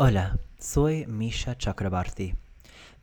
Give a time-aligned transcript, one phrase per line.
[0.00, 2.36] Hola, soy Misha Chakrabarti.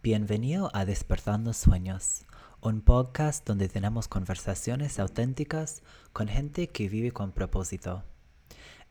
[0.01, 2.24] Bienvenido a Despertando Sueños,
[2.62, 5.83] un podcast donde tenemos conversaciones auténticas
[6.14, 8.05] con gente que vive con propósito.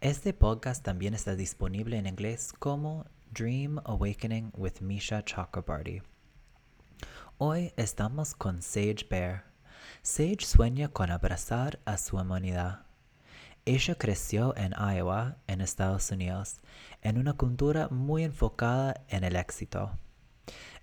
[0.03, 6.03] Este podcast también está disponible en inglés como Dream Awakening with Misha Chakrabarti.
[7.39, 9.47] Hoy estamos con Sage Bear.
[10.03, 12.85] Sage sueña con abrazar a su humanidad.
[13.67, 16.61] Ella creció en Iowa, en Estados Unidos,
[17.01, 19.99] en una cultura muy enfocada en el éxito.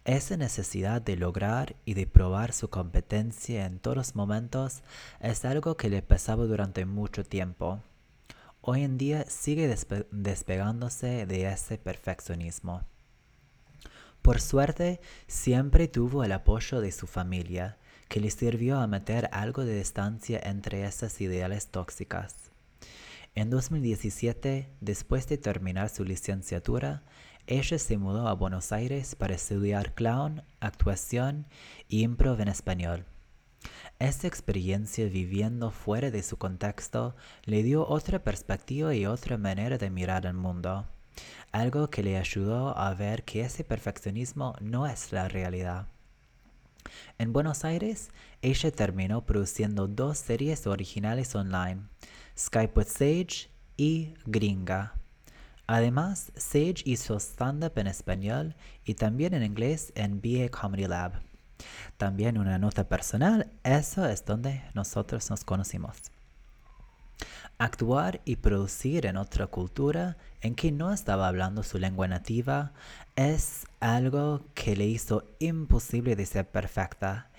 [0.03, 4.81] Esa necesidad de lograr y de probar su competencia en todos momentos
[5.19, 7.83] es algo que le pesaba durante mucho tiempo.
[8.61, 9.67] Hoy en día sigue
[10.09, 12.81] despegándose de ese perfeccionismo.
[14.23, 17.77] Por suerte, siempre tuvo el apoyo de su familia,
[18.07, 22.40] que le sirvió a meter algo de distancia entre esas ideales tóxicas.
[23.35, 27.03] En 2017, después de terminar su licenciatura,
[27.47, 31.47] ella se mudó a Buenos Aires para estudiar clown, actuación
[31.87, 33.05] y improv en español.
[33.99, 37.15] Esta experiencia viviendo fuera de su contexto
[37.45, 40.87] le dio otra perspectiva y otra manera de mirar el mundo
[41.51, 45.87] algo que le ayudó a ver que ese perfeccionismo no es la realidad.
[47.17, 48.09] En Buenos Aires,
[48.41, 51.83] ella terminó produciendo dos series originales online,
[52.41, 54.95] Skype with Sage y Gringa.
[55.67, 61.21] Además, Sage hizo stand-up en español y también en inglés en BA Comedy Lab.
[61.97, 65.97] También una nota personal, eso es donde nosotros nos conocimos.
[67.59, 72.73] Actuar y producir en otra cultura en que no estaba hablando su lengua nativa
[73.15, 77.29] es algo que le hizo imposible de ser perfecta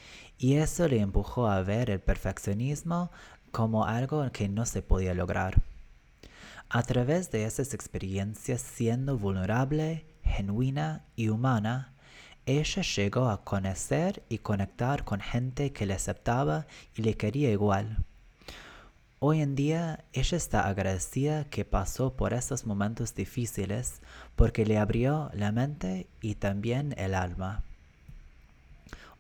[0.43, 3.13] y eso le empujó a ver el perfeccionismo
[3.53, 5.63] como algo que no se podía lograr.
[6.69, 11.93] A través de esas experiencias siendo vulnerable, genuina y humana,
[12.47, 18.05] ella llegó a conocer y conectar con gente que le aceptaba y le quería igual.
[19.21, 24.01] Hoy en día ella está agradecida que pasó por esos momentos difíciles
[24.35, 27.63] porque le abrió la mente y también el alma.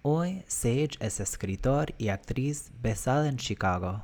[0.01, 4.03] Hoy Sage es escritor y actriz basada en Chicago.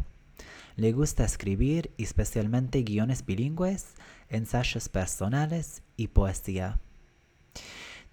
[0.78, 3.94] Le gusta escribir especialmente guiones bilingües,
[4.28, 6.78] ensayos personales y poesía.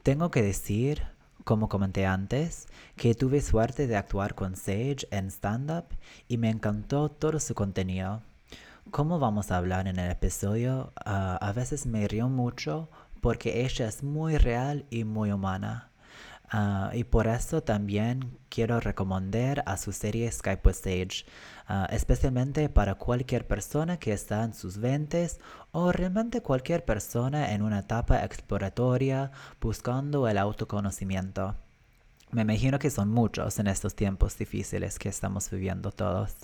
[0.01, 1.03] Tengo que decir
[1.43, 5.85] como comenté antes, que tuve suerte de actuar con Sage en stand-up
[6.27, 8.23] y me encantó todo su contenido.
[8.89, 12.89] Como vamos a hablar en el episodio, ah, a veces me río mucho
[13.21, 15.91] porque ella es muy real y muy humana.
[16.49, 21.25] Ah, y por eso también quiero recomendar a su serie Skype with Sage,
[21.67, 25.27] ah, especialmente para cualquier persona que está en sus 20
[25.71, 31.55] o realmente cualquier persona en una etapa exploratoria buscando el autoconocimiento.
[32.31, 36.35] Me imagino que son muchos en estos tiempos difíciles que estamos viviendo todos.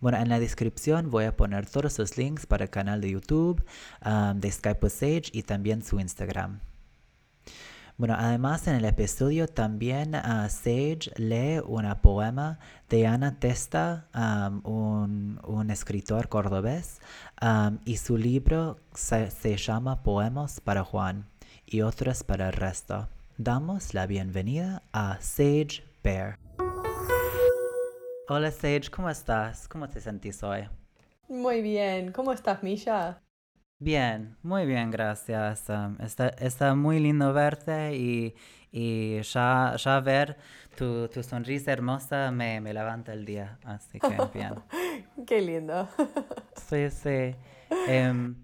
[0.00, 3.64] Bueno, en la descripción voy a poner todos los links para el canal de YouTube
[4.00, 6.60] ah, de Skype with Sage y también su Instagram.
[7.96, 15.38] Bueno, además en el episodio también uh, Sage lee una poema de Ana Testa, um,
[15.44, 17.00] un, escritor cordobés,
[17.84, 21.24] y su libro se, se llama Poemas para Juan
[21.66, 23.08] y otros para el resto.
[23.38, 26.40] Damos la bienvenida a Sage Bear.
[28.28, 29.68] Hola Sage, ¿cómo estás?
[29.68, 30.68] ¿Cómo te sentís hoy?
[31.28, 33.23] Muy bien, ¿cómo estás, Misha?
[33.84, 35.68] Bien, muy bien, gracias.
[36.38, 38.34] está, muy lindo verte y,
[39.20, 40.38] ya, ya ver
[40.74, 44.54] tu, sonrisa hermosa me, me, levanta el día, así que bien.
[45.26, 45.86] Qué lindo.
[46.66, 47.36] sí, sí.
[47.86, 48.34] Em,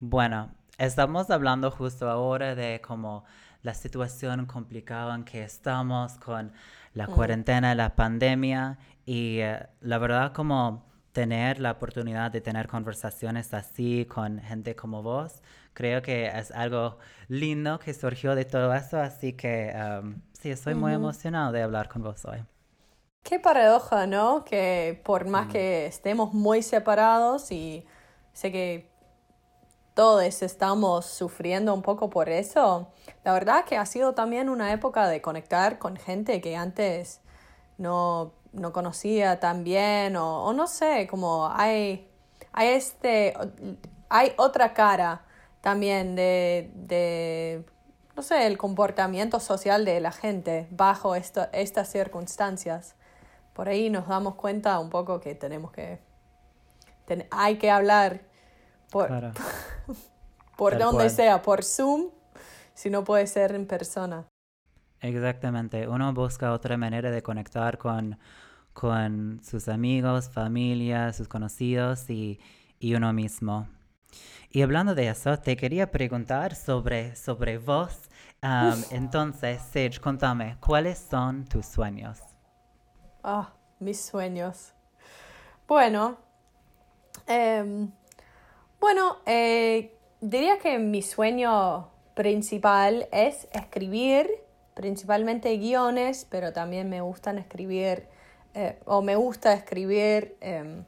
[0.00, 3.24] bueno, estamos hablando justo ahora de cómo
[3.62, 6.50] la situación complicada en que estamos con
[6.94, 10.87] la cuarentena, la pandemia y eh, la verdad como
[11.18, 15.42] tener la oportunidad de tener conversaciones así con gente como vos,
[15.74, 20.76] creo que es algo lindo que surgió de todo eso, así que um, sí, estoy
[20.76, 22.38] muy emocionado de hablar con vos hoy.
[23.24, 24.44] Qué paradoja, ¿no?
[24.44, 25.50] Que por más mm.
[25.50, 27.84] que estemos muy separados y
[28.32, 28.88] sé que
[29.94, 32.92] todos estamos sufriendo un poco por eso,
[33.24, 37.22] la verdad que ha sido también una época de conectar con gente que antes
[37.76, 42.08] no no conocía tan bien o, no sé, como hay,
[42.52, 43.34] hay, este,
[44.08, 45.22] hay otra cara
[45.60, 47.64] también de, de,
[48.16, 52.94] no sé, el comportamiento social de la gente bajo estas circunstancias.
[53.52, 56.00] Por ahí nos damos cuenta un poco que tenemos que,
[57.30, 58.20] hay que hablar
[58.90, 59.08] por...
[60.56, 61.10] por Tal donde cual.
[61.10, 62.10] sea, por Zoom,
[62.74, 64.26] si no puede ser en persona.
[65.00, 65.86] Exactamente.
[65.86, 68.18] Uno busca otra manera de conectar con,
[68.72, 72.40] con sus amigos, familia, sus conocidos y,
[72.78, 73.68] y uno mismo.
[74.50, 78.08] Y hablando de eso, te quería preguntar sobre, sobre vos.
[78.90, 82.20] Entonces, Sage, contame, ¿cuáles son tus sueños?
[83.22, 84.72] Ah, mis sueños.
[85.66, 86.16] Bueno,
[87.26, 87.90] em,
[88.80, 94.30] bueno, eh, diría que mi sueño principal es escribir,
[94.78, 98.06] principalmente guiones, pero también me gustan escribir,
[98.54, 100.84] eh, o me gusta escribir em,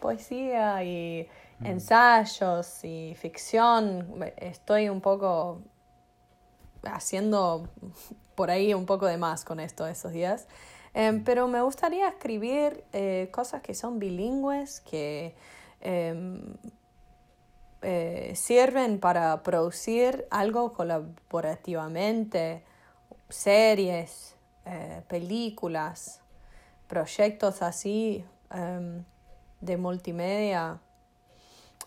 [0.00, 1.28] poesía y
[1.62, 4.24] ensayos y ficción.
[4.38, 5.60] Estoy un poco
[6.84, 7.68] haciendo
[8.34, 10.48] por ahí un poco de más con esto esos días.
[10.94, 15.34] Em, pero me gustaría escribir eh, cosas que son bilingües, que
[15.82, 16.56] em,
[17.82, 22.64] eh, sirven para producir algo colaborativamente,
[23.34, 26.20] series, eh, películas,
[26.86, 29.04] proyectos así em,
[29.60, 30.80] de multimedia.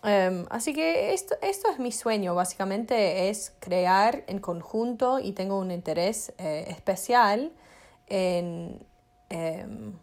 [0.04, 5.58] Em, así que esto, esto es mi sueño, básicamente es crear en conjunto y tengo
[5.58, 7.50] un interés eh, especial
[8.06, 8.78] en
[9.30, 9.94] em,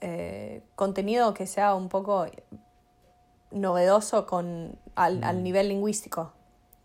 [0.00, 2.26] eh, contenido que sea un poco
[3.50, 6.32] novedoso con, al, al nivel lingüístico,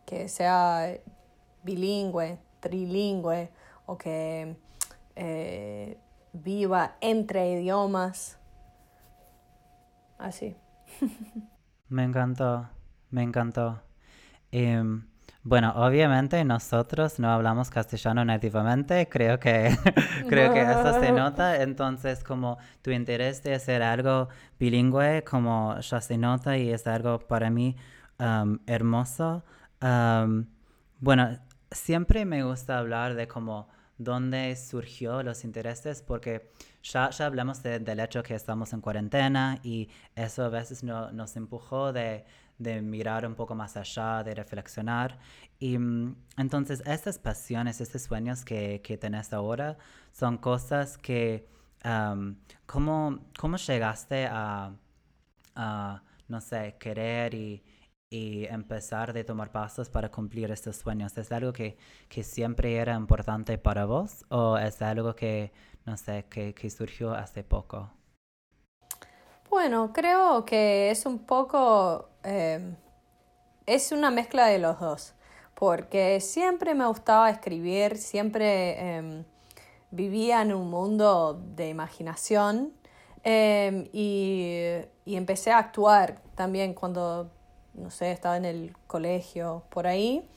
[0.05, 0.95] que sea
[1.63, 3.51] bilingüe, trilingüe
[3.85, 4.55] o que
[5.15, 5.97] eh,
[6.31, 8.39] viva entre idiomas.
[10.17, 10.55] Así.
[11.89, 12.69] Me encantó,
[13.11, 13.79] me encantó.
[14.51, 15.05] Em,
[15.43, 19.77] bueno, obviamente nosotros no hablamos castellano nativamente, creo que,
[20.27, 24.29] creo que eso se nota, entonces como tu interés de hacer algo
[24.59, 27.75] bilingüe, como ya se nota y es algo para mí
[28.65, 29.43] hermoso.
[30.99, 31.37] Bueno,
[31.73, 33.67] siempre me gusta hablar de como
[33.97, 36.51] dónde surgió los intereses, porque
[36.83, 41.11] ya, ya hablamos de- del hecho que estamos en cuarentena y eso a veces no-
[41.11, 42.25] nos empujó de,
[42.57, 45.19] de mirar un poco más allá, de reflexionar.
[45.59, 49.77] Y mm, entonces estas pasiones, estos sueños que, que tenés ahora
[50.11, 51.47] son cosas que,
[52.65, 54.73] ¿cómo, cómo llegaste a,
[55.55, 57.63] a, no sé, querer y,
[58.13, 61.17] y empezar de tomar pasos para cumplir estos sueños?
[61.17, 61.77] ¿Es algo que,
[62.09, 65.51] que siempre era importante para vos o es algo que,
[65.85, 67.89] no sé, que, que surgió hace poco?
[69.49, 72.75] Bueno, creo que es un poco, eh,
[73.65, 75.15] es una mezcla de los dos,
[75.55, 79.25] porque siempre me gustaba escribir, siempre eh,
[79.89, 82.73] vivía en un mundo de imaginación
[83.23, 87.31] eh, y, y empecé a actuar también cuando,
[87.73, 90.27] no sé, estaba en el colegio, por ahí.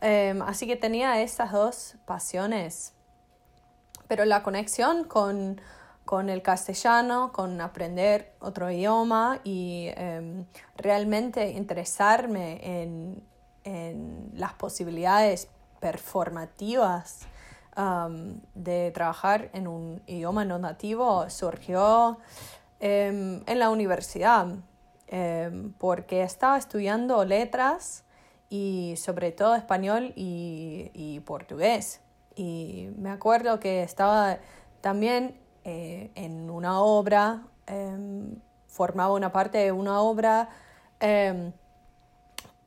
[0.00, 2.96] Eh, así que tenía esas dos pasiones
[4.08, 5.60] pero la conexión con,
[6.04, 10.46] con el castellano, con aprender otro idioma y em,
[10.76, 13.22] realmente interesarme en,
[13.64, 15.48] en las posibilidades
[15.80, 17.26] performativas
[18.54, 22.16] de trabajar en un idioma no nativo surgió
[22.80, 24.46] em, en la universidad,
[25.08, 28.04] em, porque estaba estudiando letras
[28.48, 32.00] y sobre todo español y, y portugués.
[32.34, 34.38] Y me acuerdo que estaba
[34.80, 38.36] también eh, en una obra, em,
[38.68, 40.48] formaba una parte de una obra
[41.00, 41.52] em,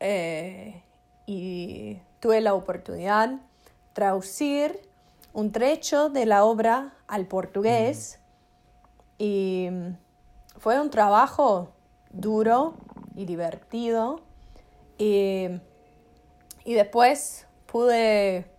[0.01, 0.83] eh,
[1.25, 3.39] y tuve la oportunidad de
[3.93, 4.81] traducir
[5.31, 8.19] un trecho de la obra al portugués
[9.17, 9.69] y
[10.57, 11.71] fue un trabajo
[12.11, 12.75] duro
[13.15, 14.21] y divertido.
[14.97, 15.47] Y,
[16.65, 18.49] y después pude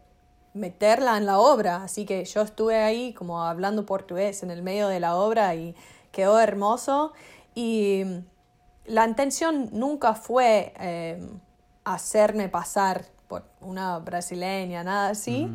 [0.55, 4.89] meterla en la obra, así que yo estuve ahí como hablando portugués en el medio
[4.89, 5.75] de la obra y
[6.11, 7.13] quedó hermoso.
[7.55, 8.05] Y
[8.85, 11.29] la intención nunca fue eh,
[11.85, 15.49] hacerme pasar por una brasileña, nada así,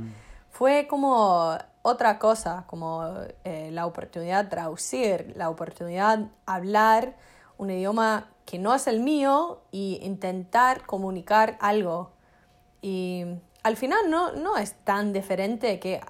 [0.50, 3.04] fue como otra cosa, como
[3.44, 7.16] eh, la oportunidad de traducir, la oportunidad de hablar
[7.58, 12.12] un idioma que no es el mío y intentar comunicar algo.
[12.82, 13.26] Y
[13.64, 16.02] al final no, no es tan diferente que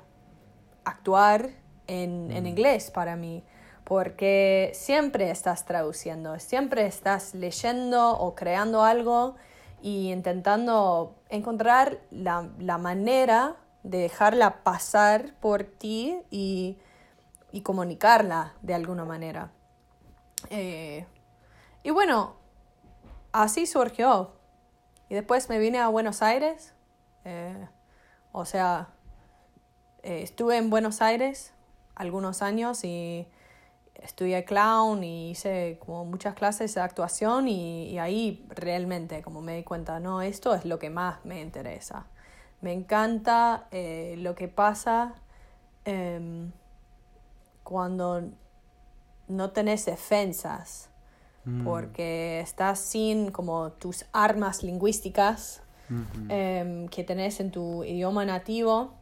[0.84, 1.50] actuar
[1.88, 3.44] en, en inglés para mí,
[3.84, 9.36] porque siempre estás traduciendo, siempre estás leyendo o creando algo
[9.82, 16.78] y intentando encontrar la, la manera de dejarla pasar por ti y,
[17.52, 19.52] y comunicarla de alguna manera.
[20.50, 21.06] Eh,
[21.86, 22.34] y bueno,
[23.32, 24.34] así surgió.
[25.08, 26.74] y después me vine a Buenos Aires.
[27.26, 27.68] Eh,
[28.32, 28.90] o sea,
[30.02, 31.54] eh, estuve en Buenos Aires
[31.94, 33.28] algunos años y
[33.94, 39.64] estudié clown y hice como muchas clases de actuación y, ahí realmente como me di
[39.64, 42.08] cuenta, no, esto es lo que más me interesa.
[42.62, 45.14] Me encanta eh, lo que pasa
[45.86, 46.52] em,
[47.64, 48.24] cuando
[49.28, 50.90] no tenés defensas,
[51.46, 51.64] mm.
[51.64, 55.62] porque estás sin como tus armas lingüísticas
[56.30, 58.96] em, que tenés en tu idioma nativo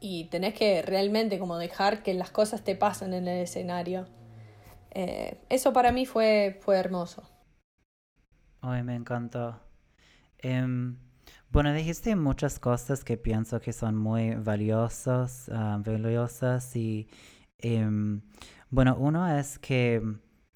[0.00, 4.06] y tenés que realmente como dejar que las cosas te pasen en el escenario.
[4.90, 7.22] Eh, eso para mí fue, fue hermoso.
[8.60, 9.60] Ay, me encantó.
[10.38, 10.98] Em,
[11.50, 17.08] bueno, dijiste muchas cosas que pienso que son muy valiosas, ah, valiosas y
[17.58, 18.22] em,
[18.70, 20.02] bueno, uno es que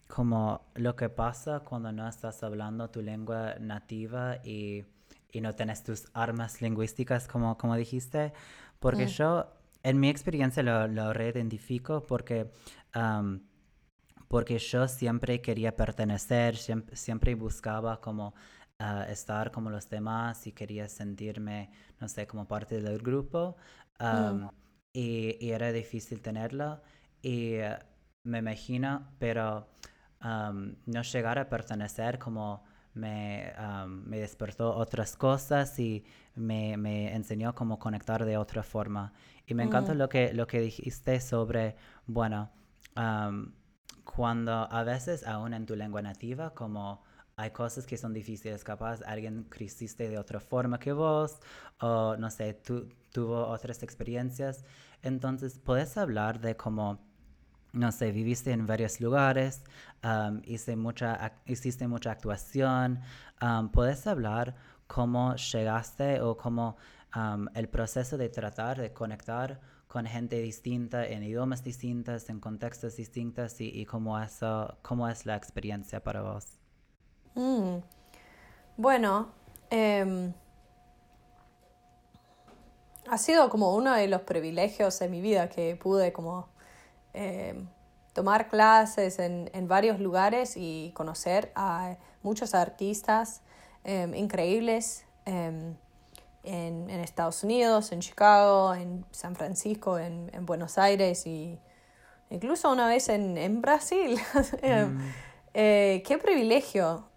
[0.07, 4.85] como lo que pasa cuando no estás hablando tu lengua nativa y,
[5.31, 8.33] y no tienes tus armas lingüísticas, como, como dijiste,
[8.79, 9.09] porque mm.
[9.09, 12.49] yo, en mi experiencia, lo, lo reidentifico porque,
[14.27, 18.33] porque yo siempre quería pertenecer, siempre, siempre buscaba como
[18.79, 23.57] ah, estar como los demás y quería sentirme, no sé, como parte del grupo.
[23.99, 24.47] Mm.
[24.93, 26.81] y, y, era difícil tenerlo.
[27.21, 27.77] Y eh,
[28.23, 29.67] me imagino, pero
[30.21, 33.53] no llegar a pertenecer como me,
[33.87, 36.03] me despertó otras cosas y
[36.35, 39.13] me, me, enseñó cómo conectar de otra forma.
[39.45, 39.97] Y me encanta mm.
[39.97, 42.49] lo, que, lo que dijiste sobre, bueno,
[44.03, 47.03] cuando a veces aún en tu lengua nativa, como
[47.35, 51.39] hay cosas que son difíciles, capaz alguien creciste de otra forma que vos,
[51.79, 54.65] o no sé, tú tuvo otras experiencias.
[55.03, 57.06] Entonces, puedes hablar de cómo
[57.73, 59.63] no sé, viviste en varios lugares,
[60.43, 63.01] hice mucha, hiciste mucha actuación.
[63.71, 64.55] ¿Puedes hablar
[64.87, 66.77] cómo llegaste o cómo
[67.53, 73.55] el proceso de tratar de conectar con gente distinta, en idiomas distintos, en contextos distintos
[73.59, 76.45] y, cómo, eso, cómo es la experiencia para vos?
[77.35, 77.77] Mm.
[78.75, 79.29] Bueno,
[79.69, 80.33] em,
[83.09, 86.49] ha sido como uno de los privilegios de mi vida que pude como
[87.19, 87.55] eh,
[88.13, 93.41] tomar clases en, varios lugares y conocer a muchos artistas
[93.83, 95.75] em, increíbles em,
[96.43, 101.59] en, Estados Unidos, en Chicago, en San Francisco, en, Buenos Aires y
[102.29, 104.19] incluso una vez en, Brasil.
[104.61, 105.13] Em, mm.
[105.55, 107.07] eh, qué privilegio.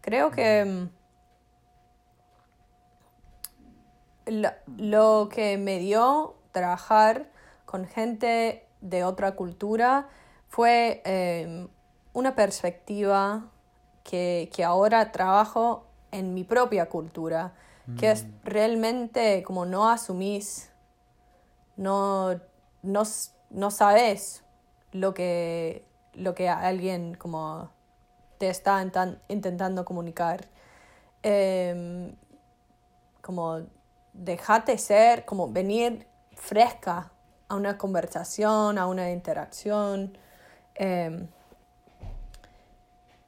[0.00, 0.88] creo que
[4.76, 7.26] lo que me dio trabajar
[7.64, 10.08] con gente de otra cultura
[10.48, 11.68] fue em,
[12.12, 13.50] una perspectiva
[14.04, 17.52] que, ahora trabajo en mi propia cultura,
[17.98, 18.30] que es mm.
[18.44, 20.70] realmente como no asumís,
[21.76, 22.40] no,
[22.82, 24.42] no, sabes
[24.92, 27.70] lo que, lo que alguien como
[28.38, 28.84] te está
[29.28, 30.46] intentando comunicar.
[31.22, 32.14] Em,
[33.20, 33.60] como
[34.12, 37.10] dejate ser, como venir fresca
[37.48, 40.16] a una conversación, a una interacción.
[40.74, 41.28] Em,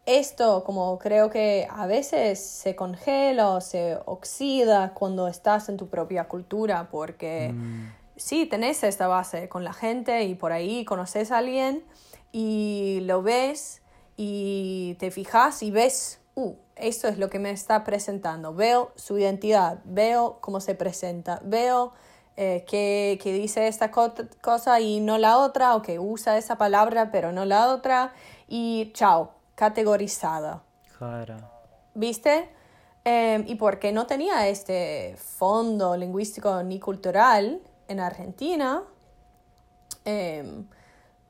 [0.07, 5.89] esto como creo que a veces se congela o se oxida cuando estás en tu
[5.89, 7.93] propia cultura porque mm.
[8.17, 11.85] sí, tenés esta base con la gente y por ahí conoces a alguien
[12.33, 13.83] y lo ves
[14.17, 19.19] y te fijas y ves, uh, esto es lo que me está presentando, veo su
[19.19, 21.93] identidad, veo cómo se presenta, veo
[22.41, 27.33] eh, que, dice esta cosa y no la otra, o que usa esa palabra pero
[27.33, 28.13] no la otra,
[28.47, 30.63] y chao, categorizada.
[31.95, 32.49] ¿Viste?
[33.03, 38.85] Em, y porque no tenía este fondo lingüístico ni cultural en Argentina,
[40.05, 40.65] em,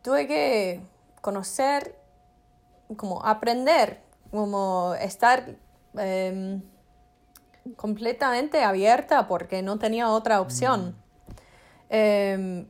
[0.03, 0.83] tuve que
[1.23, 1.99] conocer,
[2.99, 5.57] como aprender, como estar
[5.97, 6.61] em,
[7.77, 10.91] completamente abierta porque no tenía otra opción.
[10.91, 11.09] Mm.
[11.91, 12.69] Em,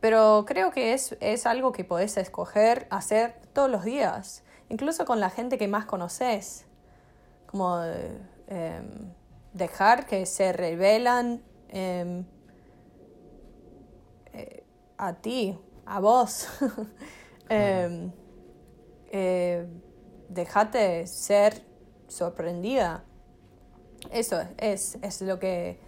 [0.00, 5.20] pero creo que es, es, algo que podés escoger hacer todos los días, incluso con
[5.20, 6.66] la gente que más conoces.
[7.46, 7.82] Como
[8.46, 9.12] em,
[9.52, 12.24] dejar que se revelan em,
[14.32, 14.64] eh,
[14.96, 16.48] a ti, a vos.
[17.50, 18.08] eh,
[20.28, 21.64] dejate ser
[22.06, 23.04] sorprendida
[24.10, 25.78] eso es, es lo que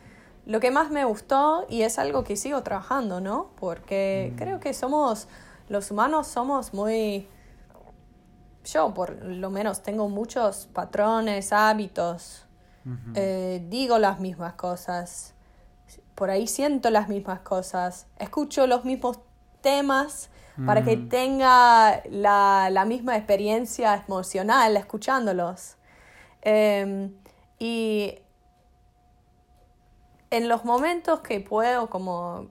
[0.44, 3.50] lo que más me gustó y es algo que sigo trabajando, ¿no?
[3.60, 4.36] Porque mm.
[4.36, 5.28] creo que somos,
[5.68, 7.28] los humanos somos muy
[8.64, 12.46] yo por lo menos tengo muchos patrones, hábitos,
[13.14, 15.34] eh, digo las mismas cosas,
[16.14, 19.18] por ahí siento las mismas cosas, escucho los mismos
[19.60, 20.30] temas
[20.66, 25.76] para que tenga la, misma experiencia emocional escuchándolos.
[26.42, 27.12] Em,
[27.62, 28.18] y
[30.30, 32.50] en los momentos que puedo como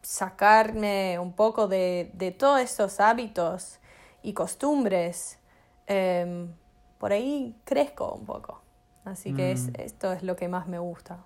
[0.00, 3.80] sacarme un poco de, todos estos hábitos
[4.22, 5.40] y costumbres,
[5.88, 6.54] em,
[6.98, 8.62] por ahí crezco un poco.
[9.04, 9.80] Así que mm.
[9.80, 11.24] esto es lo que más me gusta.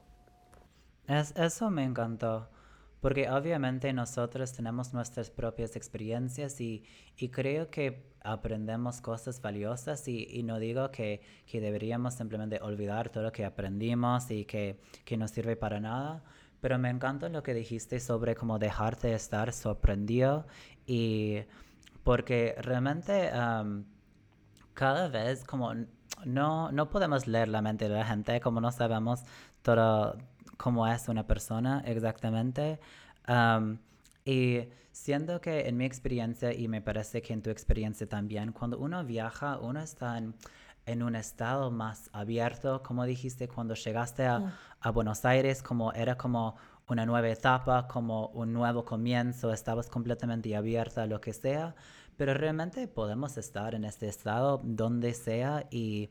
[1.07, 2.49] Es, eso me encantó,
[3.07, 6.83] porque obviamente nosotros tenemos nuestras propias experiencias y,
[7.31, 11.21] creo que aprendemos cosas valiosas y, no digo que,
[11.53, 16.25] deberíamos simplemente olvidar todo lo que aprendimos y que, que no sirve para nada,
[16.61, 20.45] pero me encanta lo que dijiste sobre cómo dejarte estar sorprendido
[20.85, 21.45] y
[22.03, 23.31] porque realmente
[24.75, 25.75] cada vez como
[26.25, 29.23] no, no podemos leer la mente de la gente, como no sabemos
[29.63, 30.17] todo
[30.57, 32.79] cómo es una persona exactamente.
[34.25, 38.79] y siento que en mi experiencia, y me parece que en tu experiencia también, cuando
[38.79, 40.35] uno viaja, uno está en,
[40.87, 46.17] en un estado más abierto, como dijiste, cuando llegaste a, a, Buenos Aires, como era
[46.17, 46.57] como
[46.89, 51.75] una nueva etapa, como un nuevo comienzo, estabas completamente abierta a lo que sea,
[52.17, 56.09] pero realmente podemos estar en este estado donde sea y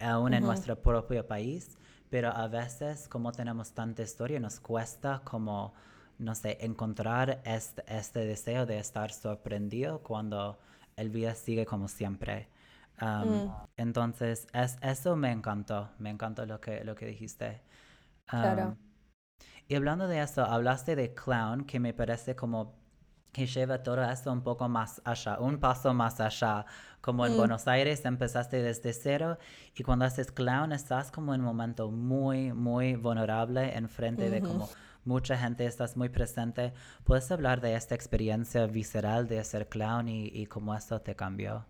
[0.00, 1.78] aún en nuestro propio país,
[2.10, 5.74] pero a veces como tenemos tanta historia nos cuesta como,
[6.18, 10.58] no sé, encontrar este, este deseo de estar sorprendido cuando
[10.96, 12.48] el vida sigue como siempre.
[13.00, 13.50] Mm.
[13.76, 17.62] Entonces, es, eso me encantó, me encantó lo que, lo que dijiste.
[18.26, 18.76] claro.
[19.68, 22.77] Y hablando de eso, hablaste de clown, que me parece como
[23.38, 26.66] que lleva todo esto un poco más allá, un paso más allá.
[27.00, 27.36] Como en mm.
[27.36, 29.38] Buenos Aires empezaste desde cero
[29.76, 34.40] y cuando haces clown estás como en un momento muy, muy vulnerable en frente de
[34.40, 34.68] como
[35.04, 36.72] mucha gente, estás muy presente.
[37.04, 41.64] ¿Puedes hablar de esta experiencia visceral de ser clown y, cómo esto te cambió?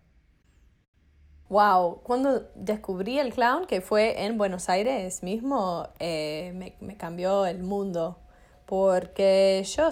[1.50, 7.44] Wow, cuando descubrí el clown, que fue en Buenos Aires mismo, eh, me, me cambió
[7.44, 8.18] el mundo.
[8.66, 9.88] Porque yo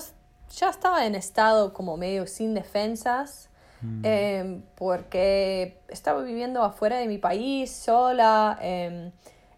[0.55, 3.49] ya estaba en estado como medio sin defensas,
[3.83, 4.05] mm.
[4.05, 9.13] em, porque estaba viviendo afuera de mi país, sola, eh,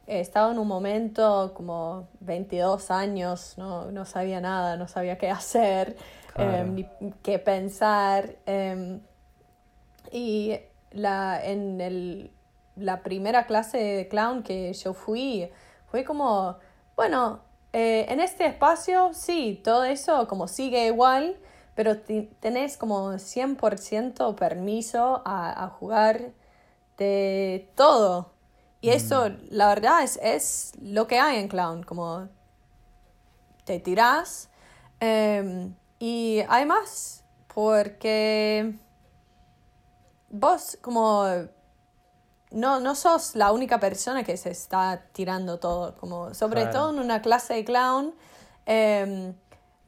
[0.06, 5.96] estaba en un momento como 22 años, no, no sabía nada, no sabía qué hacer,
[6.36, 6.88] em, ni
[7.22, 8.36] qué pensar.
[10.10, 10.58] y
[10.92, 12.30] la, en el,
[12.76, 15.50] la primera clase de clown que yo fui,
[15.90, 16.56] fue como,
[16.96, 17.40] bueno,
[17.72, 21.36] eh, en este espacio, sí, todo eso como sigue igual,
[21.74, 21.98] pero
[22.40, 26.32] tenés como 100% permiso a, jugar
[26.96, 28.32] de todo.
[28.80, 29.36] Y eso, mm.
[29.50, 32.28] la verdad, es, es, lo que hay en Clown, como
[33.64, 34.48] te tirás.
[35.00, 38.74] Em, y además, porque
[40.30, 41.48] vos como
[42.50, 46.98] no, no sos la única persona que se está tirando todo, como sobre todo en
[46.98, 48.14] una clase de clown.
[48.64, 49.34] Em,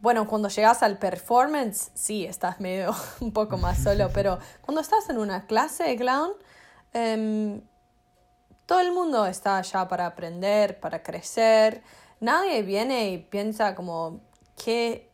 [0.01, 5.09] bueno, cuando llegas al performance, sí, estás medio un poco más solo, pero cuando estás
[5.09, 6.33] en una clase de clown,
[6.93, 7.63] em,
[8.67, 11.83] todo el mundo está allá para aprender, para crecer.
[12.21, 14.21] Nadie viene y piensa como,
[14.63, 15.10] ¿qué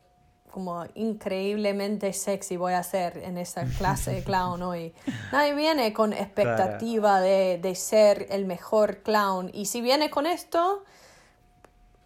[0.56, 4.94] como increíblemente sexy voy a ser en esa clase de clown hoy.
[5.30, 9.50] Nadie viene con expectativa de, de, ser el mejor clown.
[9.52, 10.82] Y si viene con esto,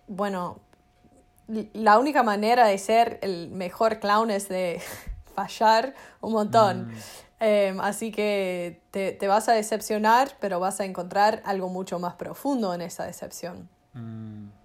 [0.09, 0.59] bueno,
[1.75, 4.83] la única manera de ser el mejor clown es de
[5.37, 6.89] fallar un montón.
[6.89, 6.95] Mm.
[7.39, 12.15] Em, así que te, te, vas a decepcionar, pero vas a encontrar algo mucho más
[12.15, 13.69] profundo en esa decepción.
[13.93, 14.60] Mm.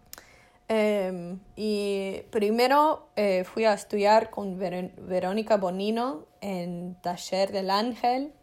[0.67, 8.33] Em, y primero eh, fui a estudiar con Verónica Bonino en Taller del Ángel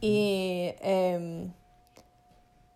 [0.00, 1.52] y em,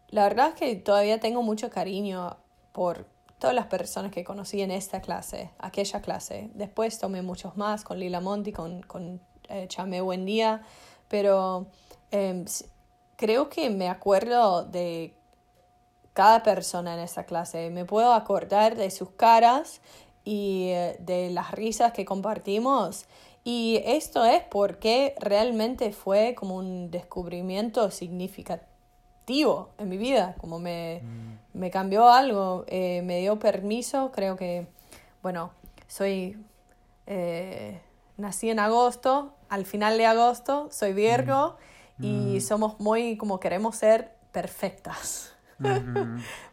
[0.09, 2.37] la verdad es que todavía tengo mucho cariño
[2.73, 3.07] por
[3.39, 6.51] todas las personas que conocí en esta clase, aquella clase.
[6.55, 10.63] Después tomé muchos más con Lila Monti, con, con eh, Chame Buendía,
[11.09, 11.67] pero
[12.11, 12.45] em,
[13.17, 15.15] creo que me acuerdo de
[16.21, 17.71] cada persona en esa clase.
[17.71, 19.81] Me puedo acordar de sus caras
[20.23, 23.07] y eh, de las risas que compartimos.
[23.43, 31.01] Y esto es porque realmente fue como un descubrimiento significativo en mi vida, como me,
[31.55, 31.69] mm.
[31.71, 34.67] cambió algo, eh, me dio permiso, creo que,
[35.23, 35.53] bueno,
[35.87, 36.37] soy,
[37.07, 37.81] eh,
[38.19, 41.57] nací en agosto, al final de agosto, soy Virgo.
[41.99, 45.35] y somos muy como queremos ser perfectas.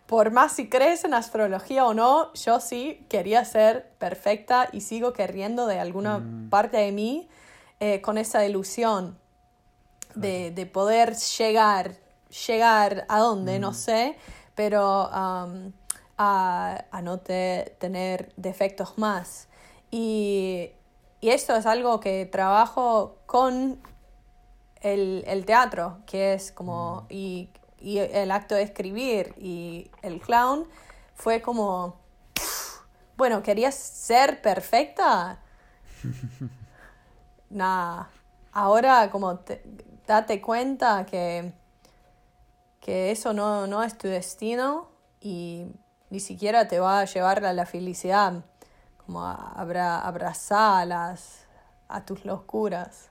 [0.07, 5.11] Por más si crees en astrología o no, yo sí quería ser perfecta y sigo
[5.11, 7.27] queriendo de alguna parte de mí
[7.79, 9.17] eh, con esa ilusión
[10.15, 11.95] de, poder llegar,
[12.47, 14.17] llegar a dónde, no sé,
[14.55, 15.47] pero a,
[17.03, 19.47] no tener defectos más.
[19.91, 20.71] Y,
[21.21, 23.79] y, esto es algo que trabajo con
[24.81, 27.49] el, teatro, que es como, y,
[27.81, 30.67] el acto de escribir y el clown,
[31.15, 31.99] fue como,
[33.17, 35.39] bueno, ¿querías ser perfecta?
[37.49, 38.09] Nada,
[38.51, 39.39] ahora como
[40.05, 41.53] date cuenta que,
[42.79, 44.89] que eso no, no es tu destino
[45.21, 45.67] y
[46.09, 48.43] ni siquiera te va a llevar a la felicidad,
[49.05, 51.45] como a abrazarlas
[51.87, 53.09] a tus locuras.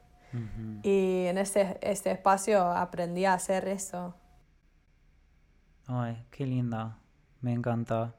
[0.83, 4.15] Y en este, este espacio aprendí a hacer eso.
[5.87, 6.97] Ay, qué lindo.
[7.41, 8.13] Me encantó.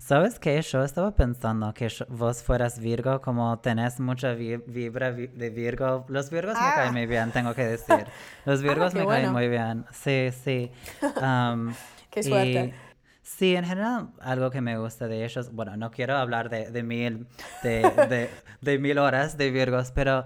[0.00, 0.60] ¿Sabes qué?
[0.62, 6.06] Yo estaba pensando que vos fueras Virgo, como tenés mucha vibra de Virgo.
[6.08, 6.92] Los Virgos me caen ah.
[6.92, 8.06] muy bien, tengo que decir.
[8.46, 9.84] Los ah, Virgos me caen muy bien.
[9.92, 10.70] Sí, sí.
[12.10, 12.74] qué suerte.
[13.22, 16.82] Sí, en general, algo que me gusta de ellos, bueno, no quiero hablar de, de
[16.82, 17.28] mil,
[17.62, 20.24] de, de, mil horas de Virgos, pero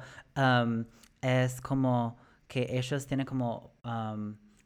[1.20, 2.16] es como
[2.48, 3.74] que ellos tienen como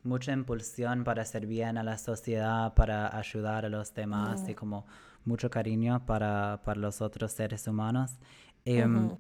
[0.03, 4.87] mucha impulsión para hacer bien a la sociedad, para ayudar a los demás y como
[5.25, 8.19] mucho cariño para, para los otros seres humanos.
[8.65, 9.17] Em,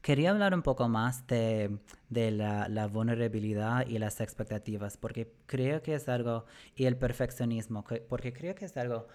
[0.00, 5.82] quería hablar un poco más de, de la, la, vulnerabilidad y las expectativas, porque creo
[5.82, 9.06] que es algo, y el perfeccionismo, porque creo que es algo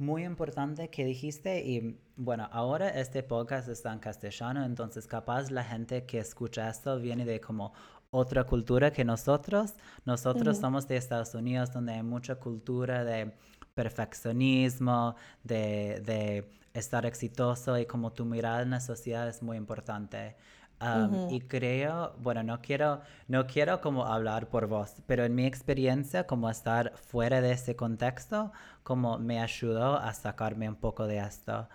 [0.00, 5.62] muy importante que dijiste y bueno, ahora este podcast está en castellano, entonces capaz la
[5.62, 7.74] gente que escucha esto viene de como
[8.10, 9.74] otra cultura que nosotros.
[10.04, 13.32] Nosotros somos de Estados Unidos donde hay mucha cultura de
[13.74, 20.36] perfeccionismo, de, de estar exitoso y como tu mirada en la sociedad es muy importante.
[21.28, 26.26] Y creo, bueno, no quiero, no quiero como hablar por vos, pero en mi experiencia,
[26.26, 28.50] como estar fuera de ese contexto,
[28.82, 31.68] como me ayudó a sacarme un poco de esto.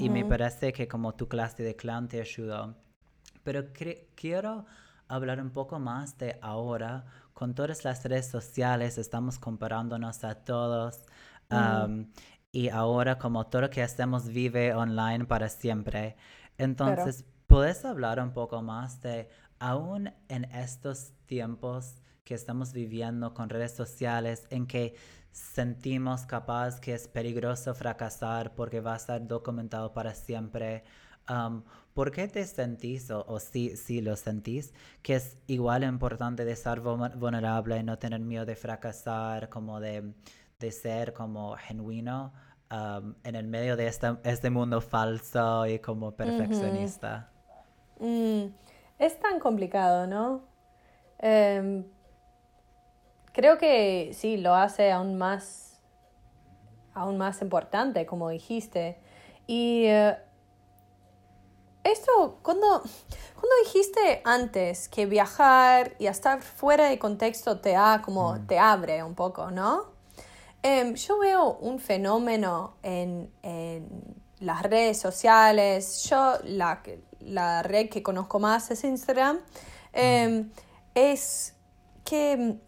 [0.00, 2.74] Y me parece que como tu clase de clown te ayudó.
[3.44, 3.66] Pero
[4.16, 4.66] quiero
[5.08, 11.06] hablar un poco más de ahora, con todas las redes sociales, estamos comparándonos a todos.
[12.50, 16.16] y ahora como todo lo que hacemos vive online para siempre.
[16.56, 23.48] Entonces, ¿Puedes hablar un poco más de, aún en estos tiempos que estamos viviendo con
[23.48, 24.94] redes sociales, en que
[25.32, 30.84] sentimos capaz que es peligroso fracasar porque va a estar documentado para siempre?
[31.30, 31.62] Um,
[31.98, 36.78] ¿Por qué te sentís, o, si, si lo sentís, que es igual importante de estar
[36.78, 40.12] vulnerable y no tener miedo de fracasar, como de,
[40.60, 42.32] de ser como genuino
[42.70, 47.32] um, en el medio de este mundo falso y como perfeccionista?
[47.98, 48.44] Mm,
[49.00, 50.42] es tan complicado, ¿no?
[51.18, 51.84] Em,
[53.32, 55.82] creo que sí, lo hace aún más,
[56.94, 59.00] aún más importante, como dijiste.
[59.48, 60.16] Y eh,
[62.42, 62.82] cuando,
[63.34, 68.46] cuando dijiste antes que viajar y estar fuera de contexto te, ha, como, mm.
[68.46, 69.86] te abre un poco, ¿no?
[70.62, 76.04] Em, yo veo un fenómeno en, en las redes sociales.
[76.08, 76.82] Yo la,
[77.20, 79.38] la red que conozco más es Instagram,
[79.92, 80.50] em,
[80.94, 81.54] es
[82.04, 82.60] que em,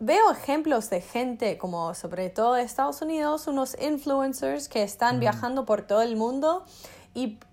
[0.00, 5.64] veo ejemplos de gente como sobre todo de Estados Unidos, unos influencers que están viajando
[5.64, 6.64] por todo el mundo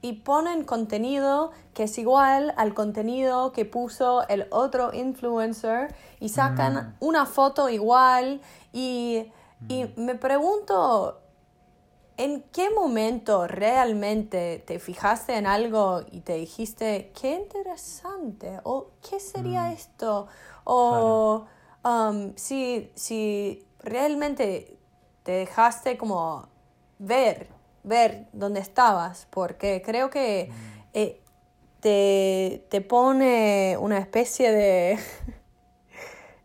[0.02, 6.96] y, ponen contenido que es igual al contenido que puso el otro influencer y sacan
[7.00, 9.32] una foto igual y,
[9.68, 11.22] y me pregunto,
[12.18, 18.62] ¿En qué momento realmente te fijaste en algo y te dijiste, qué interesante?
[18.64, 19.74] ¿O qué sería mm.
[19.74, 20.28] esto?
[20.64, 21.46] O
[21.84, 24.78] um, si, si realmente
[25.24, 26.48] te dejaste como
[27.00, 27.50] ver,
[27.86, 30.82] ver dónde estabas, porque creo que mm.
[30.94, 31.22] eh,
[31.80, 35.00] te, te, pone una especie de...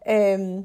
[0.03, 0.65] Em,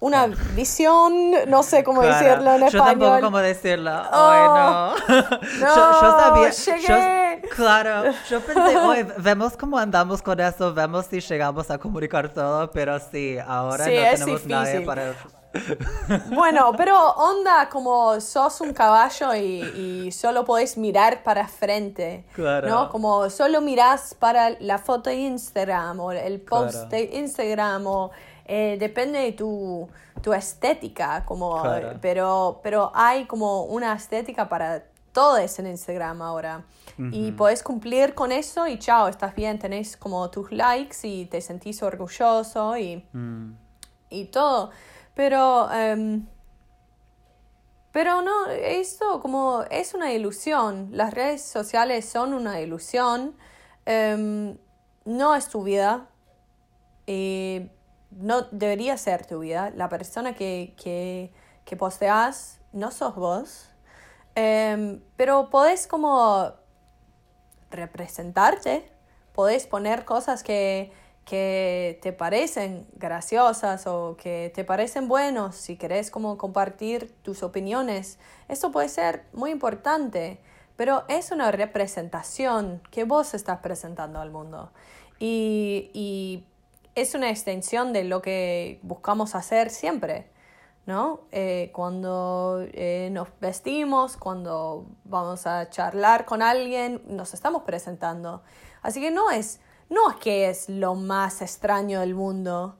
[0.00, 1.12] una visión,
[1.46, 2.70] no sé cómo decirlo en español.
[2.72, 3.90] Yo tampoco cómo decirlo.
[4.10, 4.94] Ay, no.
[4.94, 6.50] no yo, sabía.
[6.50, 7.48] Llegué.
[7.54, 12.70] claro, yo pensé, hoy vemos cómo andamos con eso, vemos si llegamos a comunicar todo,
[12.70, 15.14] pero sí, ahora no tenemos nadie para
[16.30, 22.24] Bueno, pero onda como sos un caballo y, y solo podés mirar para frente.
[22.34, 22.68] Claro.
[22.68, 22.88] ¿No?
[22.90, 26.88] Como solo mirás para la foto de Instagram o el post Claro.
[26.88, 28.10] de Instagram o
[28.46, 29.88] eh, depende de tu,
[30.22, 31.24] tu estética.
[31.24, 31.98] Como, Claro.
[32.00, 36.62] pero, pero hay como una estética para todos en Instagram ahora.
[37.12, 41.40] Y podés cumplir con eso y chao, estás bien, tenés como tus likes y te
[41.40, 43.54] sentís orgulloso y Mm,
[44.10, 44.70] y todo.
[45.14, 46.26] Pero, em,
[47.92, 50.90] pero no, esto como es una ilusión.
[50.92, 53.36] Las redes sociales son una ilusión.
[53.86, 54.56] Em,
[55.04, 56.08] no es tu vida.
[58.10, 59.70] No debería ser tu vida.
[59.74, 61.32] La persona que, que,
[61.64, 63.70] que posteas no sos vos.
[64.34, 66.52] Em, pero podés como
[67.70, 68.90] representarte,
[69.34, 70.92] podés poner cosas que,
[71.30, 78.18] que te parecen graciosas o que te parecen buenos, si querés como compartir tus opiniones.
[78.48, 80.40] Eso puede ser muy importante,
[80.74, 84.72] pero es una representación que vos estás presentando al mundo.
[85.20, 86.44] Y, y
[86.96, 90.26] es una extensión de lo que buscamos hacer siempre.
[90.84, 91.20] ¿no?
[91.30, 98.42] Eh, cuando eh, nos vestimos, cuando vamos a charlar con alguien, nos estamos presentando.
[98.82, 99.60] Así que no es,
[99.90, 102.76] no es que es lo más extraño del mundo,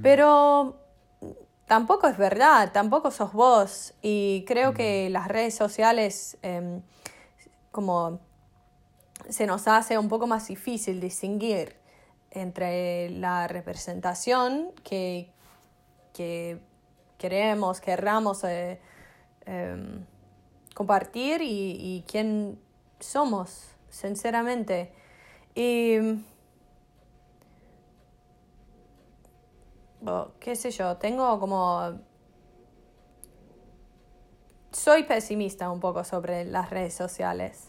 [0.00, 0.78] pero
[1.66, 3.94] tampoco es verdad, tampoco sos vos.
[4.00, 6.82] Y creo que las redes sociales, em,
[7.72, 8.20] como
[9.28, 11.76] se nos hace un poco más difícil distinguir
[12.30, 15.30] entre la representación que,
[16.14, 16.60] que
[17.18, 18.80] queremos, querramos eh,
[19.46, 20.06] em,
[20.74, 22.60] compartir y, y quién
[23.00, 24.92] somos, sinceramente.
[25.56, 26.22] Y,
[30.06, 32.00] oh, qué sé yo, tengo como...
[34.72, 37.68] Soy pesimista un poco sobre las redes sociales,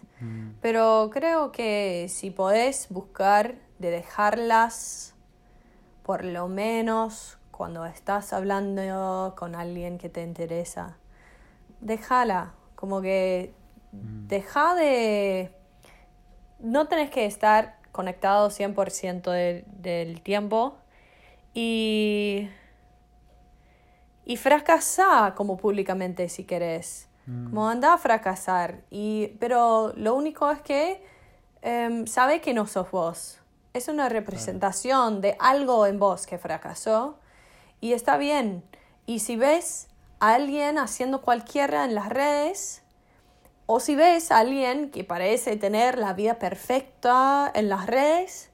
[0.62, 5.14] pero creo que si podés buscar de dejarlas
[6.04, 10.96] por lo menos cuando estás hablando con alguien que te interesa,
[11.82, 13.54] déjala, como que
[13.92, 15.54] deja de...
[16.60, 20.78] No tenés que estar conectado 100% de- del tiempo
[21.54, 22.50] y...
[24.26, 27.10] Y fracasá como públicamente si querés.
[27.26, 28.82] Como anda a fracasar.
[28.90, 31.04] Y, pero lo único es que
[31.62, 33.40] em, sabe que no sos vos.
[33.74, 37.20] Es una representación de algo en vos que fracasó
[37.80, 38.64] y está bien.
[39.06, 39.88] Y si ves
[40.20, 42.84] a alguien haciendo cualquiera en las redes,
[43.66, 48.50] o si ves a alguien que parece tener la vida perfecta en las redes,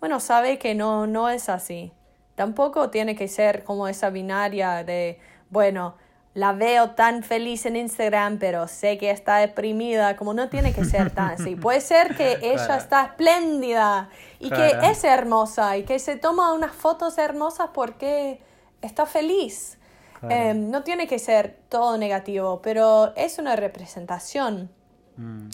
[0.00, 1.92] bueno, sabe que no, no es así.
[2.38, 5.18] Tampoco tiene que ser como esa binaria de,
[5.50, 5.96] bueno,
[6.34, 10.84] la veo tan feliz en Instagram, pero sé que está deprimida, como no tiene que
[10.84, 11.56] ser tan así.
[11.66, 12.74] Puede ser que ella Claro.
[12.80, 14.80] está espléndida y Claro.
[14.80, 18.40] que es hermosa y que se toma unas fotos hermosas porque
[18.82, 19.78] está feliz.
[20.20, 20.32] Claro.
[20.34, 24.70] Eh, no tiene que ser todo negativo, pero es una representación.
[25.16, 25.48] mm,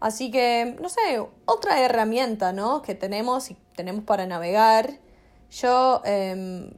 [0.00, 2.82] Así que, no sé, otra herramienta, ¿no?
[2.82, 4.90] Que tenemos y tenemos para navegar.
[5.50, 6.70] Yo, em,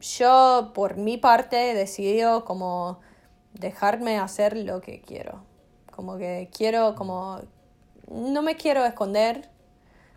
[0.00, 3.00] yo por mi parte he decidido como
[3.54, 5.44] dejarme hacer lo que quiero.
[5.90, 7.40] Como que quiero, como,
[8.08, 9.50] no me quiero esconder,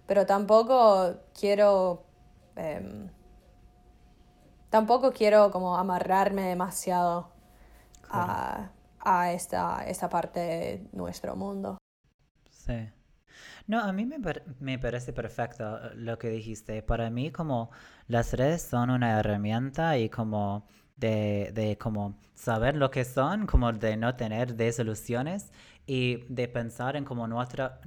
[0.07, 2.03] pero tampoco quiero,
[2.55, 3.09] em,
[4.69, 7.29] tampoco quiero como amarrarme demasiado
[8.09, 8.69] a,
[8.99, 11.77] a esta, esta parte de nuestro mundo.
[12.49, 12.89] Sí.
[13.67, 14.17] No, a mí me,
[14.59, 16.81] me parece perfecto eh, lo que dijiste.
[16.83, 17.71] Para mí como
[18.07, 23.71] las redes son una herramienta y como de, de como saber lo que son, como
[23.73, 25.51] de no tener desilusiones
[25.85, 27.81] y de pensar en como nuestra,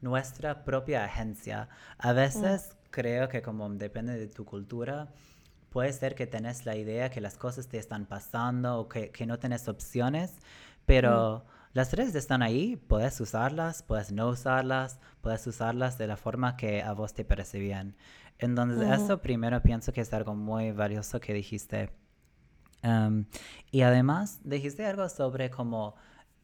[0.00, 1.68] nuestra propia agencia.
[1.98, 5.08] A veces creo que como depende de tu cultura,
[5.70, 9.26] puede ser que tenés la idea que las cosas te están pasando o que, que
[9.26, 10.32] no tenés opciones,
[10.86, 11.44] pero
[11.74, 16.82] las redes están ahí, puedes usarlas, puedes no usarlas, puedes usarlas de la forma que
[16.82, 17.96] a vos te parece bien.
[18.38, 21.90] Entonces, eso primero pienso que es algo muy valioso que dijiste.
[22.82, 23.26] Um,
[23.70, 25.94] y además dijiste algo sobre cómo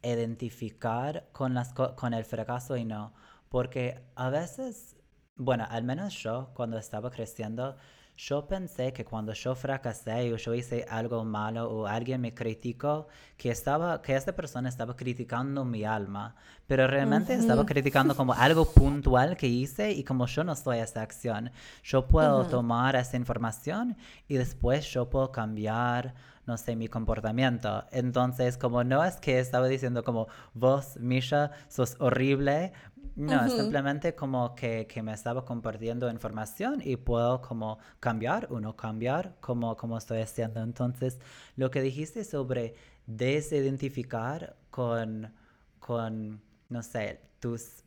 [0.03, 3.13] identificar con, las co- con el fracaso y no,
[3.49, 4.95] porque a veces,
[5.35, 7.77] bueno, al menos yo cuando estaba creciendo,
[8.17, 13.07] yo pensé que cuando yo fracasé o yo hice algo malo o alguien me criticó,
[13.37, 16.35] que, estaba, que esta persona estaba criticando mi alma,
[16.67, 21.01] pero realmente estaba criticando como algo puntual que hice y como yo no soy esa
[21.01, 21.51] acción,
[21.83, 23.97] yo puedo tomar esa información
[24.27, 26.13] y después yo puedo cambiar
[26.45, 27.85] no sé, mi comportamiento.
[27.91, 32.73] Entonces, como no es que estaba diciendo como, vos, Misha, sos horrible,
[33.15, 38.75] no, simplemente como que, que, me estaba compartiendo información y puedo como cambiar o no
[38.75, 40.61] cambiar como, como estoy haciendo.
[40.61, 41.19] Entonces,
[41.57, 42.75] lo que dijiste sobre
[43.05, 45.33] desidentificar con,
[45.79, 47.83] con no sé, tus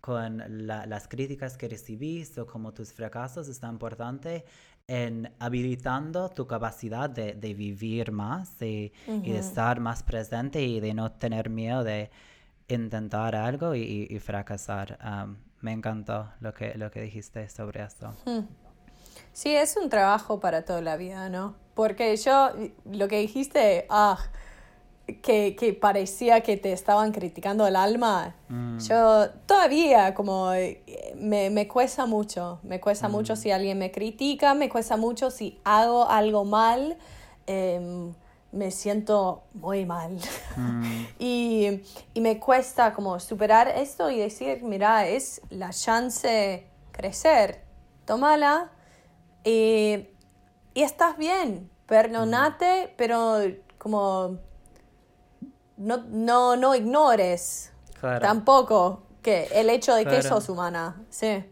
[0.00, 4.44] con las críticas que recibís o como tus fracasos es tan importante
[4.86, 10.80] en habilitando tu capacidad de, de vivir más y, y, de estar más presente y
[10.80, 12.10] de no tener miedo de
[12.68, 14.98] intentar algo y, fracasar.
[15.60, 18.14] me encantó lo que, lo que dijiste sobre esto.
[18.26, 18.46] Hmm.
[19.32, 21.56] Sí, es un trabajo para toda la vida, ¿no?
[21.74, 22.50] Porque yo,
[22.84, 24.18] lo que dijiste, ah,
[25.22, 28.78] que, que parecía que te estaban criticando el alma, mm.
[28.78, 30.50] yo todavía como
[31.16, 33.36] me, me cuesta mucho, me cuesta mucho mm.
[33.36, 36.96] si alguien me critica, me cuesta mucho si hago algo mal.
[37.46, 38.12] Eh,
[38.54, 40.16] me siento muy mal.
[40.56, 41.06] Mm.
[41.18, 41.82] y,
[42.14, 47.64] y, me cuesta como superar esto y decir, mira, es la chance crecer,
[48.04, 48.70] tómala
[49.42, 50.06] y,
[50.72, 53.38] y estás bien, perdonate, pero
[53.76, 54.38] como
[55.76, 57.70] no, no, no ignores
[58.20, 61.44] tampoco que el hecho de que sos humana, sí.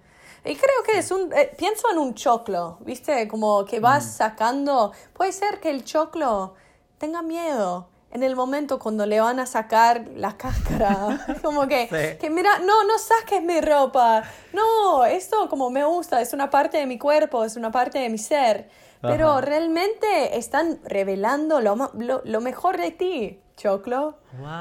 [0.44, 3.28] Y creo que es un, eh, pienso en un choclo, ¿viste?
[3.28, 4.10] Como que vas mm.
[4.10, 6.54] sacando, puede ser que el choclo
[6.98, 11.26] tenga miedo en el momento cuando le van a sacar la cáscara.
[11.42, 14.22] como que, que mira, no, no saques mi ropa.
[14.52, 18.08] No, esto como me gusta, es una parte de mi cuerpo, es una parte de
[18.08, 18.68] mi ser.
[19.00, 21.90] Pero realmente están revelando lo,
[22.24, 24.16] lo, mejor de ti, Choclo.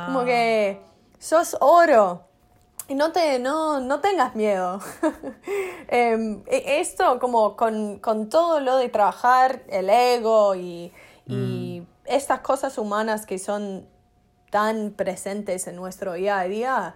[0.06, 0.82] Como que
[1.20, 2.24] sos oro.
[2.88, 4.80] Y no, te, no, no tengas miedo.
[5.88, 10.94] Em, e, esto como con, con, todo lo de trabajar el ego y,
[11.26, 13.88] y mm estas cosas humanas que son
[14.50, 16.96] tan presentes en nuestro día a día,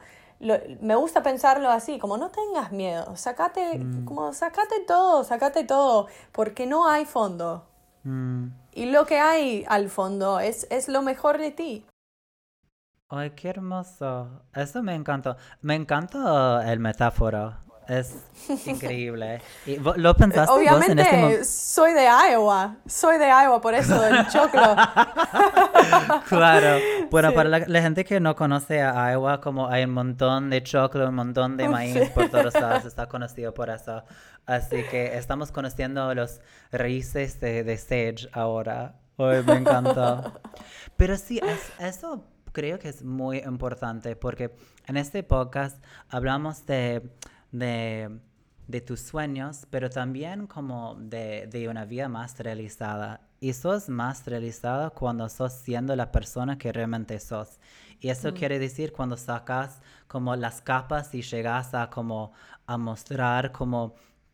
[0.82, 4.06] me gusta pensarlo así, como no tengas miedo, sacate, mm.
[4.06, 7.66] como sacate todo, sacate todo, porque no hay fondo.
[8.04, 8.48] Mm.
[8.74, 11.86] Y lo que hay al fondo es, es lo mejor de ti.
[13.10, 14.42] Ay, qué hermoso.
[14.54, 15.38] Eso me encantó.
[15.62, 18.16] Me encantó el metáfora es
[18.66, 19.42] increíble.
[19.66, 22.78] ¿Y ¿Lo pensaste Obviamente, vos en este soy de Iowa.
[22.86, 24.76] Soy de Iowa, por eso del choclo.
[26.28, 26.80] claro.
[27.12, 31.08] Bueno, para la, gente que no conoce a Iowa, como hay un montón de choclo,
[31.08, 34.04] un montón de maíz por todos lados, está conocido por eso.
[34.46, 36.42] Así que estamos conociendo los
[36.72, 38.96] raíces de, de Sage ahora.
[39.18, 40.40] Hoy me encantó.
[40.98, 41.40] Pero sí,
[41.80, 42.24] eso
[42.56, 44.56] creo que es muy importante porque
[44.88, 45.78] en este podcast
[46.10, 47.04] hablamos de
[47.60, 48.20] de,
[48.68, 53.22] de tus sueños, pero también como de, de, una vida más realizada.
[53.40, 57.60] Y sos más realizada cuando sos siendo la persona que realmente sos.
[58.00, 58.34] Y eso mm.
[58.34, 62.34] quiere decir cuando sacas como las capas y llegas a como
[62.66, 63.94] a mostrar como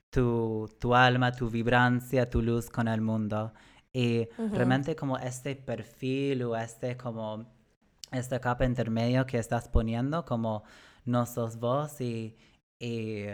[0.10, 3.54] tu, tu alma, tu vibrancia, tu luz con el mundo.
[3.94, 7.46] Y realmente como este perfil o este como
[8.12, 10.64] esta capa intermedio que estás poniendo como
[11.06, 12.38] no sos vos y,
[12.80, 13.26] y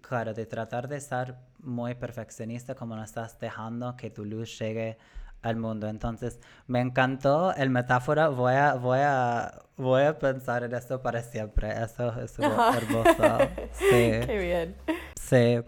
[0.00, 4.98] claro, de tratar de estar muy perfeccionista como no estás dejando que tu luz llegue
[5.42, 5.88] al mundo.
[5.88, 8.28] Entonces, me encantó el metáfora.
[8.28, 11.70] Voy a, voy a, voy a pensar en esto para siempre.
[11.70, 13.38] Eso es hermoso.
[13.72, 14.10] Sí.
[14.26, 14.76] Qué bien.
[15.20, 15.62] Sí.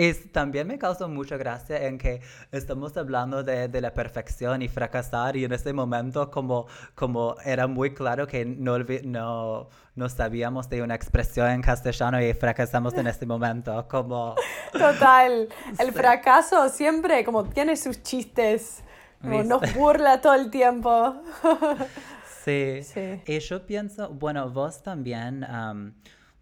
[0.00, 4.68] Y también me causó mucha gracia en que estamos hablando de, de, la perfección y
[4.68, 10.70] fracasar y en ese momento como, como era muy claro que no, no, no sabíamos
[10.70, 14.36] de una expresión en castellano y fracasamos en ese momento, como...
[14.72, 18.82] Total, el fracaso siempre como tiene sus chistes,
[19.20, 21.20] como nos burla todo el tiempo.
[22.42, 22.80] sí.
[22.84, 23.20] sí.
[23.26, 25.44] y yo pienso, bueno, vos también...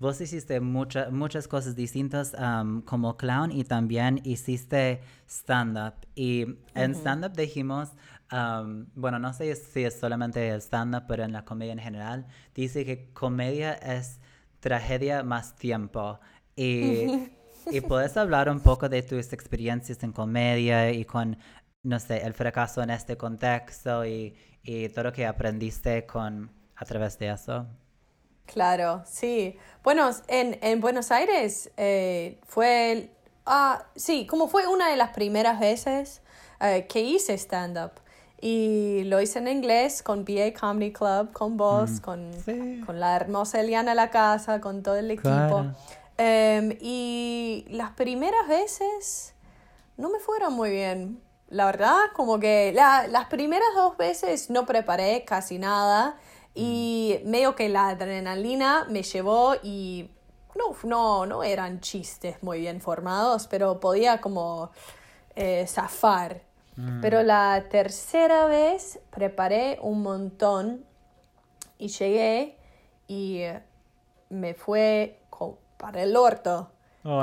[0.01, 2.33] Vos hiciste muchas cosas distintas
[2.85, 5.95] como clown y también hiciste stand-up.
[6.15, 7.91] Y en stand-up dijimos,
[8.95, 12.85] bueno, no sé si es solamente el stand-up, pero en la comedia en general, dice
[12.85, 14.21] que comedia es
[14.61, 16.21] tragedia más tiempo.
[16.55, 17.31] Y,
[17.71, 21.38] y puedes hablar un poco de tus experiencias en comedia y con,
[21.83, 26.85] no sé, el fracaso en este contexto y, y todo lo que aprendiste con, a
[26.85, 27.67] través de eso.
[28.53, 29.57] Claro, sí.
[29.85, 33.11] Bueno, en, en Buenos Aires eh, fue
[33.46, 36.21] ah, sí, como fue una de las primeras veces
[36.61, 37.92] eh, que hice stand-up.
[38.40, 41.99] Y lo hice en inglés con BA Comedy Club, con vos, Mm.
[42.01, 42.83] con, Sí.
[42.87, 45.29] con la hermosa Eliana La Casa, con todo el equipo.
[45.29, 45.75] Claro.
[46.19, 49.35] Em, y las primeras veces
[49.96, 51.21] no me fueron muy bien.
[51.49, 56.17] La verdad, como que la- las primeras dos veces no preparé casi nada
[56.55, 60.11] y medio que la adrenalina me llevó y
[60.55, 64.71] no, no, no eran chistes muy bien formados, pero podía como
[65.37, 66.42] eh, zafar.
[67.03, 70.85] Pero la tercera vez preparé un montón
[71.77, 72.57] y llegué
[73.09, 73.42] y
[74.29, 75.19] me fue
[75.77, 76.71] para el orto,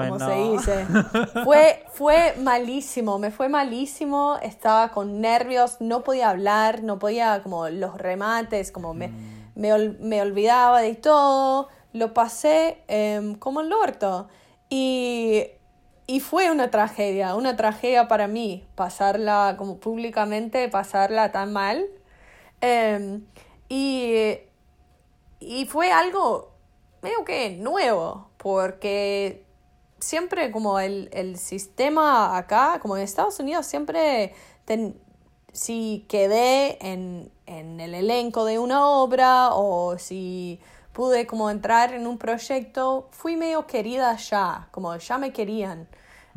[0.09, 0.25] Como no.
[0.27, 0.85] se dice.
[1.43, 7.69] Fue, fue malísimo, me fue malísimo, estaba con nervios, no podía hablar, no podía como
[7.69, 9.11] los remates, como me,
[9.55, 14.27] me, ol- me olvidaba de todo, lo pasé em, como el orto.
[14.69, 15.43] Y,
[16.07, 21.85] y fue una tragedia, una tragedia para mí, pasarla como públicamente, pasarla tan mal.
[22.61, 23.23] Em,
[23.69, 24.37] y
[25.39, 26.51] y fue algo
[27.03, 29.44] medio que nuevo, porque
[30.05, 34.33] siempre como el, el sistema acá, como en Estados Unidos, siempre
[34.65, 34.99] ten-
[35.51, 40.59] si quedé en, en el elenco de una obra o si
[40.93, 45.87] pude como entrar en un proyecto, fui medio querida ya, como ya me querían.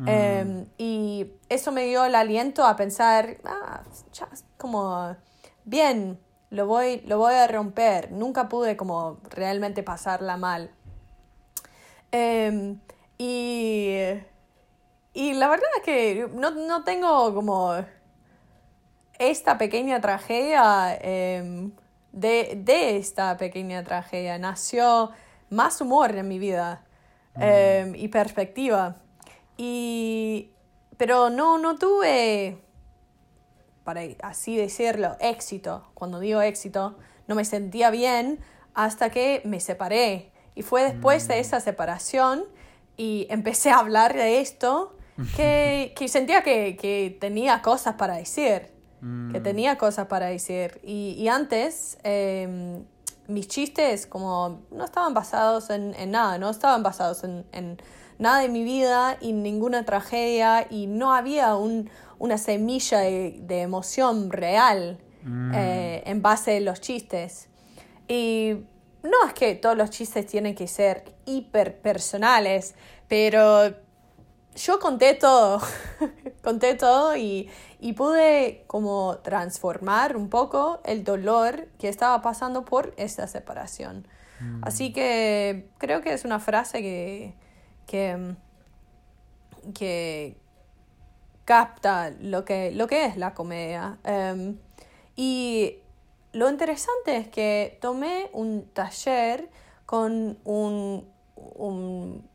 [0.05, 5.15] Em, y eso me dio el aliento a pensar, ah, ya, como,
[5.65, 8.11] bien, lo voy, lo voy a romper.
[8.11, 10.71] Nunca pude como realmente pasarla mal.
[12.11, 12.79] Em,
[13.19, 13.97] y,
[15.13, 17.75] y la verdad es que no, no tengo como
[19.19, 21.71] esta pequeña tragedia, em,
[22.13, 25.11] de, de esta pequeña tragedia nació
[25.49, 26.85] más humor en mi vida
[27.35, 28.95] em, y perspectiva.
[29.57, 30.51] Y,
[30.95, 32.57] pero no, no tuve,
[33.83, 35.91] para así decirlo, éxito.
[35.93, 36.97] Cuando digo éxito,
[37.27, 38.39] no me sentía bien
[38.73, 40.31] hasta que me separé.
[40.55, 42.45] Y fue después de esa separación
[42.99, 44.93] y empecé a hablar de esto
[45.37, 48.77] que, que sentía que, que tenía cosas para decir.
[49.31, 50.81] Que tenía cosas para decir.
[50.83, 52.83] Y, y antes, em,
[53.29, 57.77] mis chistes como no estaban basados en, en nada, no estaban basados en, en
[58.17, 63.61] nada de mi vida y ninguna tragedia y no había un, una semilla de, de
[63.61, 64.99] emoción real
[65.53, 67.47] eh, en base a los chistes.
[68.09, 68.57] Y
[69.03, 72.75] no es que todos los chistes tienen que ser hiper personales,
[73.07, 73.73] pero
[74.55, 75.61] yo conté todo,
[76.43, 82.93] conté todo y, y pude como transformar un poco el dolor que estaba pasando por
[82.97, 84.07] esta separación.
[84.61, 87.33] Así que creo que es una frase que,
[87.85, 88.35] que,
[89.73, 90.37] que
[91.43, 93.97] capta lo que, lo que es la comedia.
[94.05, 94.57] Em,
[95.15, 95.79] y
[96.31, 99.49] lo interesante es que tomé un taller
[99.85, 102.29] con un, un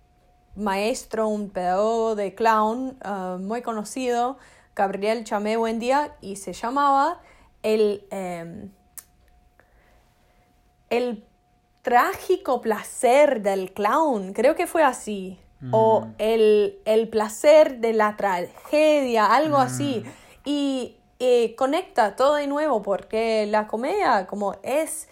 [0.57, 4.39] maestro, un pedagogo de clown uh, muy conocido,
[4.75, 7.21] Gabriel Chamé Buendía, y se llamaba
[7.63, 8.69] el, eh,
[10.91, 11.25] el
[11.83, 15.39] trágico placer del clown, creo que fue así,
[15.71, 20.05] o el, el placer de la tragedia, algo así,
[20.45, 25.09] y eh, conecta todo de nuevo, porque la comedia como es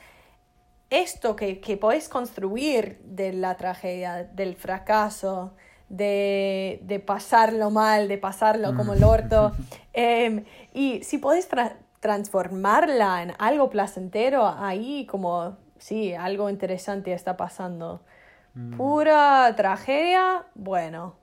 [0.90, 5.54] esto que, que podés construir de la tragedia, del fracaso,
[5.88, 9.52] de, de pasarlo mal, de pasarlo como el orto.
[9.94, 17.36] Em, y si podés tra- transformarla en algo placentero, ahí como, sí, algo interesante está
[17.36, 18.00] pasando.
[18.76, 21.14] Pura tragedia, bueno,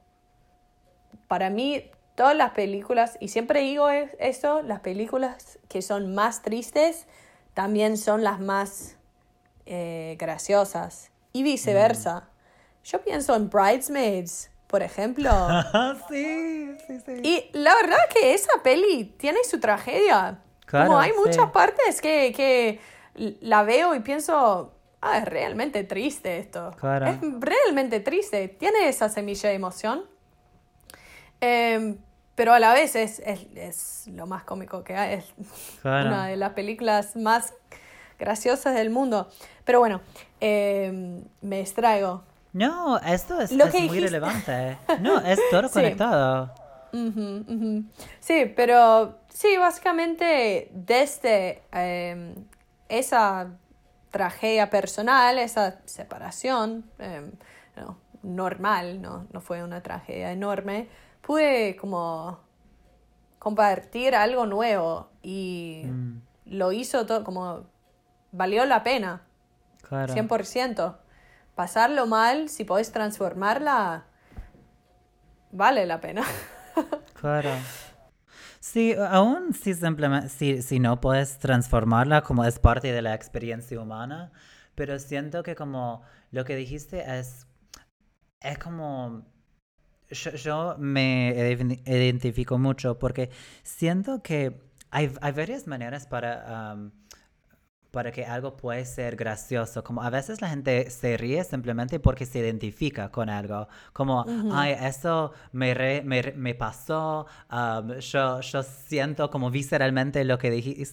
[1.28, 1.84] para mí
[2.20, 7.08] todas las películas, y siempre digo es- eso, las películas que son más tristes
[7.54, 8.98] también son las más
[9.66, 12.28] eh, graciosas y viceversa.
[12.84, 15.32] Yo pienso en Bridesmaids, por ejemplo.
[16.10, 17.14] sí, sí, sí.
[17.24, 20.40] y la verdad que esa peli tiene su tragedia.
[20.66, 21.18] Claro, Como hay sí.
[21.26, 22.82] muchas partes que, que
[23.40, 26.76] la veo y pienso, ah, es realmente triste esto.
[26.82, 27.08] Claro.
[27.08, 28.50] Es realmente triste.
[28.50, 30.04] Tiene esa semilla de emoción.
[31.42, 31.98] Em,
[32.40, 35.16] pero a la vez es, es, es lo más cómico que hay.
[35.16, 35.26] Es
[35.82, 36.08] Claro.
[36.08, 37.54] una de las películas más
[38.18, 39.28] graciosas del mundo.
[39.66, 40.00] Pero bueno,
[40.40, 42.24] em, me extraigo.
[42.54, 44.06] No, esto es, Lo es que muy dijiste.
[44.06, 44.78] relevante.
[45.02, 45.74] No, es todo Sí.
[45.74, 46.54] conectado.
[46.94, 47.84] Ujú.
[48.22, 52.36] Sí, pero sí, básicamente desde em,
[52.88, 53.48] esa
[54.12, 57.32] tragedia personal, esa separación em,
[57.76, 60.88] no, normal, no, no fue una tragedia enorme,
[61.22, 62.40] pude como
[63.40, 67.68] compartir algo nuevo y Mm, lo hizo todo como
[68.32, 69.22] valió la pena,
[69.82, 70.14] claro.
[70.14, 70.98] 100%.
[71.56, 74.06] Pasarlo mal, si podés transformarla,
[75.52, 76.24] vale la pena.
[77.20, 77.50] Claro.
[78.62, 83.78] Sí, aún si simplemente, si, si no puedes transformarla como es parte de la experiencia
[83.82, 84.32] humana,
[84.76, 86.02] pero siento que como
[86.32, 87.46] lo que dijiste es,
[88.40, 89.26] es como,
[90.10, 93.30] yo, yo me ident- identifico mucho porque
[93.64, 94.60] siento que
[94.92, 96.92] hay, hay varias maneras para, am,
[97.92, 99.84] para que algo puede ser gracioso.
[99.84, 103.68] Como a veces la gente se ríe simplemente porque se identifica con algo.
[103.94, 110.38] Como, ay, eso me, re- me, me pasó, um, yo, yo siento como visceralmente lo
[110.38, 110.52] que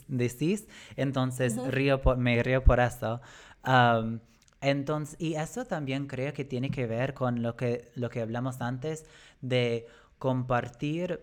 [0.08, 3.20] decís, entonces río por- me río por eso.
[3.66, 4.20] Um,
[4.60, 8.60] entonces, y eso también creo que tiene que ver con lo que, lo que hablamos
[8.60, 9.04] antes
[9.40, 9.86] de
[10.18, 11.20] compartir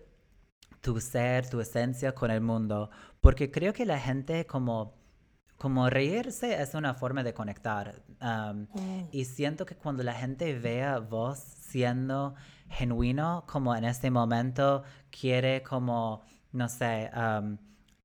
[0.80, 4.94] tu ser, tu esencia con el mundo, porque creo que la gente como,
[5.56, 8.02] como reírse es una forma de conectar.
[8.20, 8.66] um,
[9.10, 12.34] Y siento que cuando la gente ve a vos siendo
[12.68, 16.22] genuino, como en este momento quiere como,
[16.52, 17.56] no sé, um,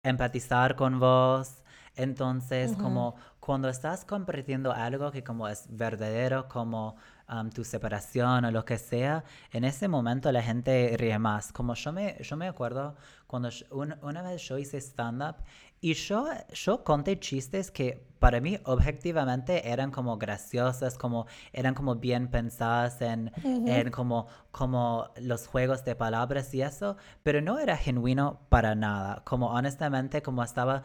[0.01, 1.63] empatizar con vos,
[1.95, 6.96] entonces como cuando estás compartiendo algo que como es verdadero, como
[7.30, 11.52] um, tu separación o lo que sea, en ese momento la gente ríe más.
[11.54, 12.96] Como yo me, yo me acuerdo
[13.28, 15.36] cuando yo- un- una vez yo hice stand-up
[15.82, 21.96] y yo, yo conté chistes que para mí objetivamente eran como graciosas, como eran como
[21.96, 23.32] bien pensadas en,
[23.66, 29.24] en como, como los juegos de palabras y eso, pero no era genuino para nada.
[29.24, 30.84] Como honestamente, como estaba...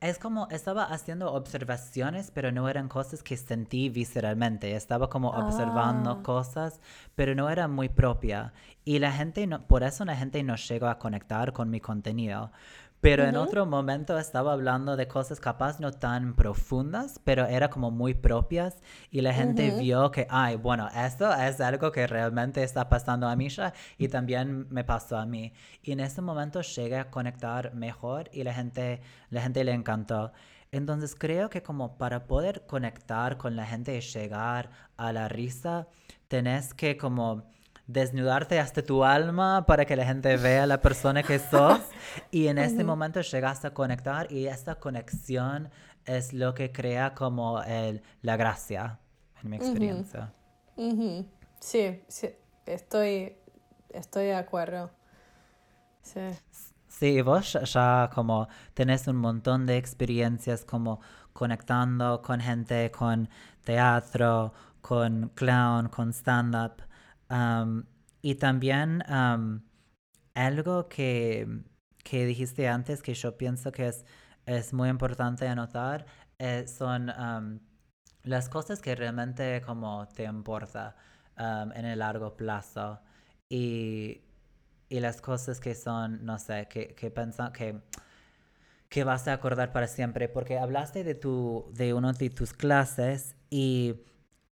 [0.00, 4.76] Es como estaba haciendo observaciones, pero no eran cosas que sentí visceralmente.
[4.76, 6.22] Estaba como observando Ah.
[6.22, 6.80] cosas,
[7.16, 8.52] pero no era muy propia.
[8.84, 12.52] Y la gente, no, por eso la gente no llegó a conectar con mi contenido.
[13.00, 17.92] Pero en otro momento estaba hablando de cosas capaz no tan profundas, pero era como
[17.92, 22.88] muy propias y la gente vio que, ay, bueno, esto es algo que realmente está
[22.88, 25.52] pasando a Misha y también me pasó a mí.
[25.82, 30.32] Y en ese momento llegué a conectar mejor y la gente, la gente le encantó.
[30.72, 35.86] Entonces creo que como para poder conectar con la gente y llegar a la risa,
[36.26, 37.44] tenés que como
[37.88, 41.80] desnudarte hasta tu alma para que la gente vea la persona que sos
[42.30, 45.70] y en ese momento llegas a conectar y esta conexión
[46.04, 49.00] es lo que crea como el, la gracia
[49.42, 50.32] en mi experiencia.
[51.60, 52.30] Sí, sí,
[52.66, 53.36] estoy,
[53.88, 54.90] estoy de acuerdo.
[56.02, 56.20] Sí.
[56.86, 61.00] Sí, y vos ya, ya como tenés un montón de experiencias como
[61.32, 63.28] conectando con gente, con
[63.64, 66.82] teatro, con clown, con stand-up.
[67.30, 67.84] Um,
[68.22, 69.60] y también um,
[70.34, 71.46] algo que,
[72.04, 74.04] que dijiste antes que yo pienso que es,
[74.46, 76.06] es muy importante anotar
[76.38, 77.58] eh, son um,
[78.24, 80.96] las cosas que realmente como te importa
[81.38, 83.00] en el largo plazo.
[83.48, 84.22] Y,
[84.88, 87.80] y las cosas que son, no sé, que, que pensa- que,
[88.88, 93.34] que vas a acordar para siempre, porque hablaste de tu, de una de tus clases
[93.50, 93.94] y,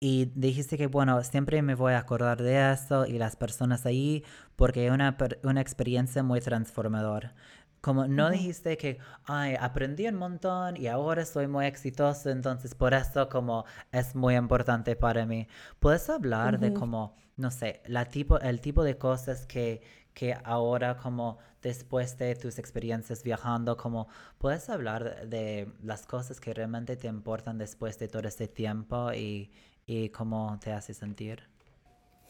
[0.06, 4.22] y dijiste que, bueno, siempre me voy a acordar de eso y las personas ahí,
[4.54, 7.34] porque es una, una experiencia muy transformadora.
[7.80, 12.92] Como no dijiste que, ay, aprendí un montón y ahora soy muy exitoso, entonces por
[12.92, 15.48] eso como es muy importante para mí.
[15.80, 19.80] ¿Puedes hablar de como, no sé, la tipo, el tipo de cosas que,
[20.12, 26.42] que ahora como después de tus experiencias viajando, como puedes hablar de, de las cosas
[26.42, 29.50] que realmente te importan después de todo este tiempo y,
[29.86, 31.42] y cómo te hace sentir?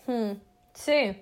[0.06, 0.34] Hmm,
[0.74, 1.16] Sí,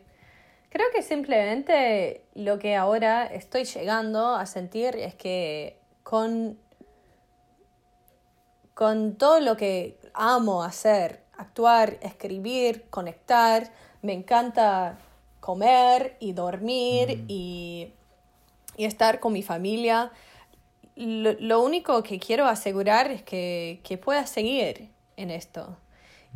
[0.70, 6.59] creo que simplemente lo que ahora estoy llegando a sentir es que con,
[8.74, 13.70] con todo lo que amo hacer, actuar, escribir, conectar,
[14.01, 14.99] me encanta
[15.41, 17.93] comer y dormir y,
[18.76, 20.12] y estar con mi familia.
[20.97, 25.76] Lo, lo único que quiero asegurar es que, que pueda seguir en esto.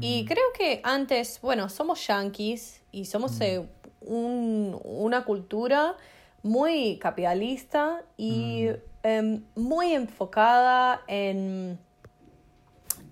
[0.00, 3.66] Y creo que antes, bueno, somos yanquis y somos eh,
[4.02, 5.96] un- una cultura
[6.42, 8.66] muy capitalista y
[9.02, 11.78] em, muy enfocada en,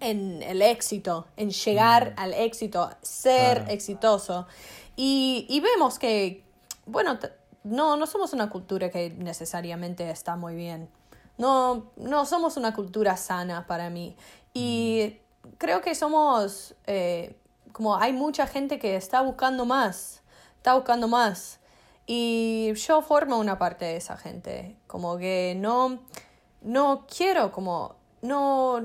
[0.00, 3.70] en el éxito, en llegar al éxito, ser Claro.
[3.72, 4.46] exitoso.
[4.96, 6.44] Y, y vemos que,
[6.86, 7.18] bueno,
[7.64, 10.88] no, no somos una cultura que necesariamente está muy bien.
[11.38, 14.14] No, no somos una cultura sana para mí.
[14.52, 15.16] Y
[15.58, 17.36] creo que somos, eh,
[17.72, 20.22] como hay mucha gente que está buscando más,
[20.56, 21.60] está buscando más.
[22.06, 26.00] Y yo formo una parte de esa gente, como que no,
[26.60, 28.80] no quiero como, no,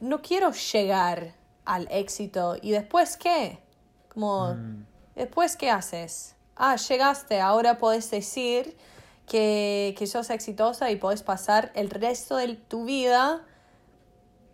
[0.00, 3.60] no quiero llegar al éxito y después qué,
[4.12, 4.56] como,
[5.14, 6.34] después qué haces.
[6.56, 8.76] Ah, llegaste, ahora puedes decir
[9.26, 13.44] que, que sos exitosa y puedes pasar el resto de tu vida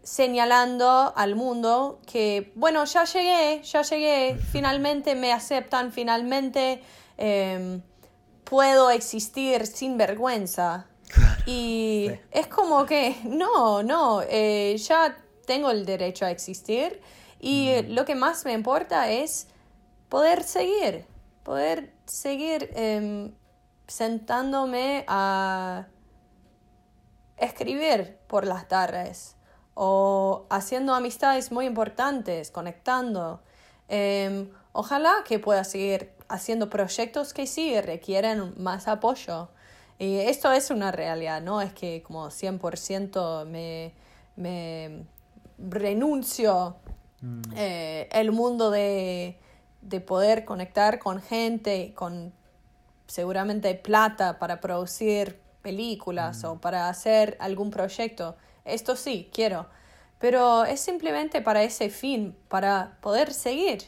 [0.09, 6.83] señalando al mundo que, bueno, ya llegué, ya llegué, finalmente me aceptan, finalmente
[7.19, 7.83] em,
[8.45, 10.87] puedo existir sin vergüenza.
[11.47, 17.01] Y es como que, no, no, eh, ya tengo el derecho a existir
[17.41, 17.93] y mm.
[17.93, 19.47] lo que más me importa es
[20.09, 21.07] poder seguir,
[21.43, 23.33] poder seguir em,
[23.87, 25.87] sentándome a
[27.39, 29.38] escribir por las tardes
[29.81, 33.41] o haciendo amistades muy importantes, conectando.
[33.87, 39.51] Em, ojalá que pueda seguir haciendo proyectos que sí requieren más apoyo.
[40.01, 43.95] Y esto es una realidad, no es que como 100% me,
[44.35, 45.05] me
[45.59, 46.75] renuncio
[47.21, 47.43] mm.
[47.55, 49.39] eh, el mundo de,
[49.81, 52.33] de poder conectar con gente, con
[53.07, 56.59] seguramente plata para producir películas o mm.
[56.59, 58.35] para hacer algún proyecto.
[58.69, 59.67] Esto sí, quiero.
[60.19, 63.85] Pero es simplemente para ese fin, para poder seguir.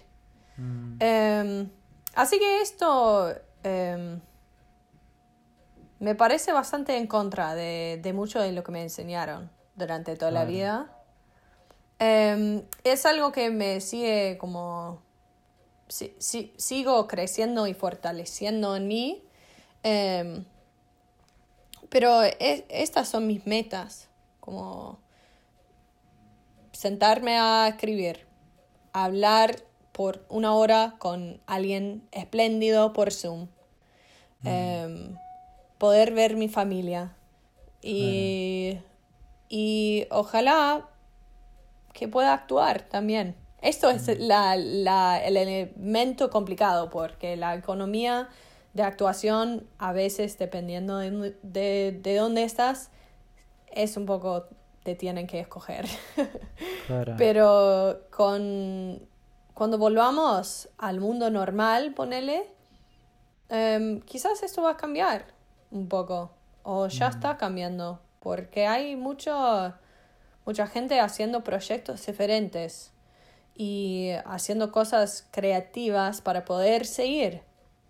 [0.57, 0.97] Mm.
[1.01, 1.71] Em,
[2.15, 4.21] así que esto em,
[5.99, 10.45] me parece bastante en contra de, mucho de lo que me enseñaron durante toda la
[10.45, 10.97] vida.
[11.99, 15.03] Em, es algo que me sigue como...
[15.89, 19.25] sigo creciendo y fortaleciendo en mí.
[21.89, 22.23] pero
[22.69, 24.10] estas son mis metas
[24.51, 24.99] como
[26.73, 28.27] sentarme a escribir,
[28.93, 33.47] hablar por una hora con alguien espléndido por Zoom,
[34.43, 34.49] mm.
[34.49, 35.17] em,
[35.79, 37.15] poder ver mi familia
[37.81, 38.79] y,
[39.49, 40.89] y ojalá
[41.93, 43.37] que pueda actuar también.
[43.63, 44.13] Esto es mm.
[44.19, 48.29] la, la, el elemento complicado porque la economía
[48.75, 52.91] de actuación a veces dependiendo de, de, de dónde estás
[53.71, 54.47] es un poco
[54.83, 55.87] te tienen que escoger.
[57.19, 59.09] Pero con
[59.55, 62.47] cuando volvamos al mundo normal, ponele,
[63.49, 65.27] em, quizás esto va a cambiar
[65.71, 66.31] un poco.
[66.63, 67.11] O ya mm.
[67.11, 68.01] está cambiando.
[68.21, 69.75] Porque hay mucho,
[70.47, 72.93] mucha gente haciendo proyectos diferentes
[73.55, 77.43] y haciendo cosas creativas para poder seguir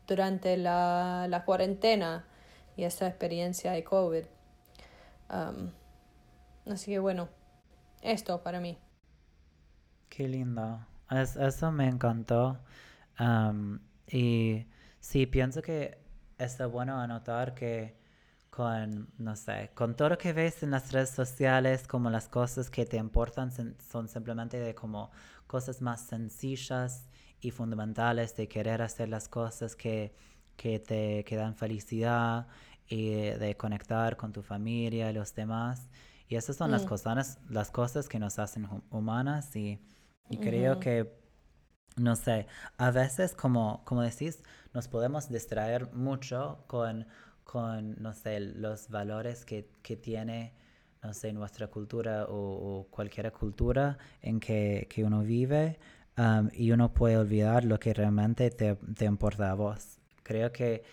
[0.07, 2.27] durante la, la cuarentena
[2.77, 4.25] y esta experiencia de COVID
[6.67, 7.29] así que bueno,
[8.03, 8.79] esto para mí.
[10.09, 10.85] Qué lindo.
[11.11, 12.59] eso me encantó.
[14.09, 14.67] y
[15.01, 15.99] sí, pienso que
[16.39, 17.99] está bueno anotar que
[18.51, 22.69] con, no sé, con todo lo que ves en las redes sociales, como las cosas
[22.71, 25.11] que te importan son simplemente de como
[25.47, 27.09] cosas más sencillas
[27.41, 30.13] y fundamentales de querer hacer las cosas que,
[30.57, 32.49] que te que dan felicidad
[32.91, 35.89] y de conectar con tu familia los demás.
[36.29, 36.89] Y esas son las, mm.
[36.89, 39.81] cosas, las cosas que nos hacen humanas y,
[40.41, 41.13] creo que,
[41.97, 44.43] no sé, a veces como, como decís,
[44.75, 47.07] nos podemos distraer mucho con,
[47.45, 50.53] con no sé, los valores que, que tiene,
[51.03, 55.79] no sé, nuestra cultura o, cualquier cultura en que, que uno vive
[56.19, 59.99] um, y uno puede olvidar lo que realmente te, te importa a vos.
[60.23, 60.85] Creo que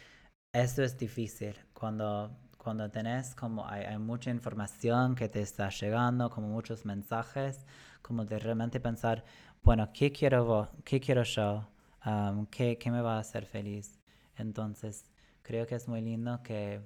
[0.51, 6.27] eso es difícil cuando, cuando tenés como hay, hay, mucha información que te está llegando,
[6.31, 7.65] como muchos mensajes,
[8.01, 9.23] como de realmente pensar,
[9.61, 10.69] bueno, ¿qué quiero, vos?
[10.83, 11.67] ¿Qué quiero yo?
[12.03, 13.99] Um, ¿qué, ¿qué, me va a hacer feliz?
[14.37, 15.05] Entonces,
[15.43, 16.81] creo que es muy lindo que,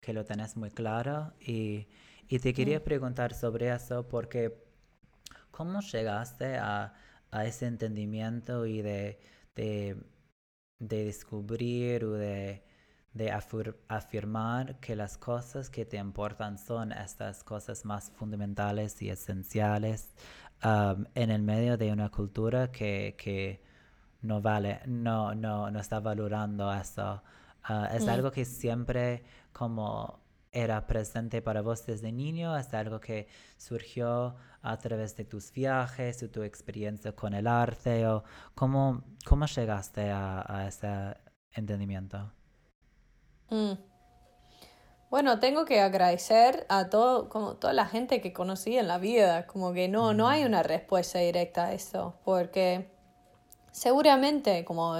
[0.00, 1.88] que lo tenés muy claro y,
[2.28, 4.62] y te quería preguntar sobre eso porque
[5.50, 6.92] ¿cómo llegaste a,
[7.30, 9.20] a ese entendimiento y de,
[9.54, 9.96] de,
[10.80, 12.67] de descubrir o de
[13.18, 20.10] de afirmar que las cosas que te importan son estas cosas más fundamentales y esenciales
[20.64, 23.60] um, en el medio de una cultura que, que
[24.22, 27.20] no vale, no, no, no está valorando eso.
[27.68, 28.08] Uh, es mm.
[28.08, 30.20] algo que siempre como
[30.52, 36.22] era presente para vos desde niño, es algo que surgió a través de tus viajes
[36.22, 38.22] o tu experiencia con el arte, o
[38.54, 41.16] cómo, cómo llegaste a, a ese
[41.52, 42.37] entendimiento.
[43.50, 43.72] Mm.
[45.10, 49.46] Bueno, tengo que agradecer a todo, como toda la gente que conocí en la vida,
[49.46, 50.46] como que no, no hay mm.
[50.46, 52.90] una respuesta directa a eso, porque
[53.72, 54.94] seguramente como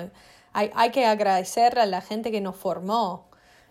[0.52, 3.28] hay, hay que agradecer a la gente que nos formó.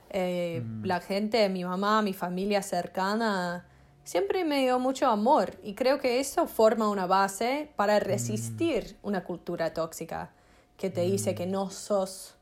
[0.10, 0.86] Eh, Mm.
[0.86, 3.66] La gente, mi mamá, mi familia cercana,
[4.04, 9.24] siempre me dio mucho amor y creo que eso forma una base para resistir una
[9.24, 10.32] cultura tóxica
[10.78, 12.37] que te dice que no sos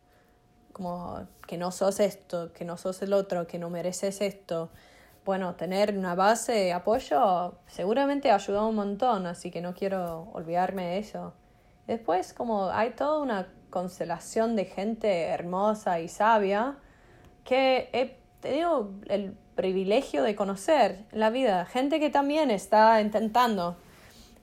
[0.76, 4.69] como que no sos esto, que no sos el otro, que no mereces esto.
[5.23, 10.86] Bueno, tener una base de apoyo seguramente ayudó un montón, así que no quiero olvidarme
[10.88, 11.34] de eso.
[11.88, 16.78] Después, como hay toda una constelación de gente hermosa y sabia
[17.45, 23.78] que he tenido el privilegio de conocer en la vida, gente que también está intentando,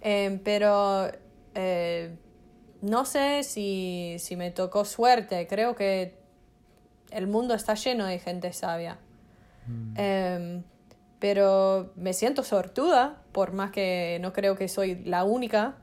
[0.05, 1.07] Eh, pero
[1.55, 2.17] eh,
[2.81, 6.22] no sé si, si me tocó suerte, creo que
[7.13, 8.99] el mundo está lleno de gente sabia.
[9.95, 10.65] Em,
[11.19, 15.77] pero me siento sortuda, por más que no creo que soy la única,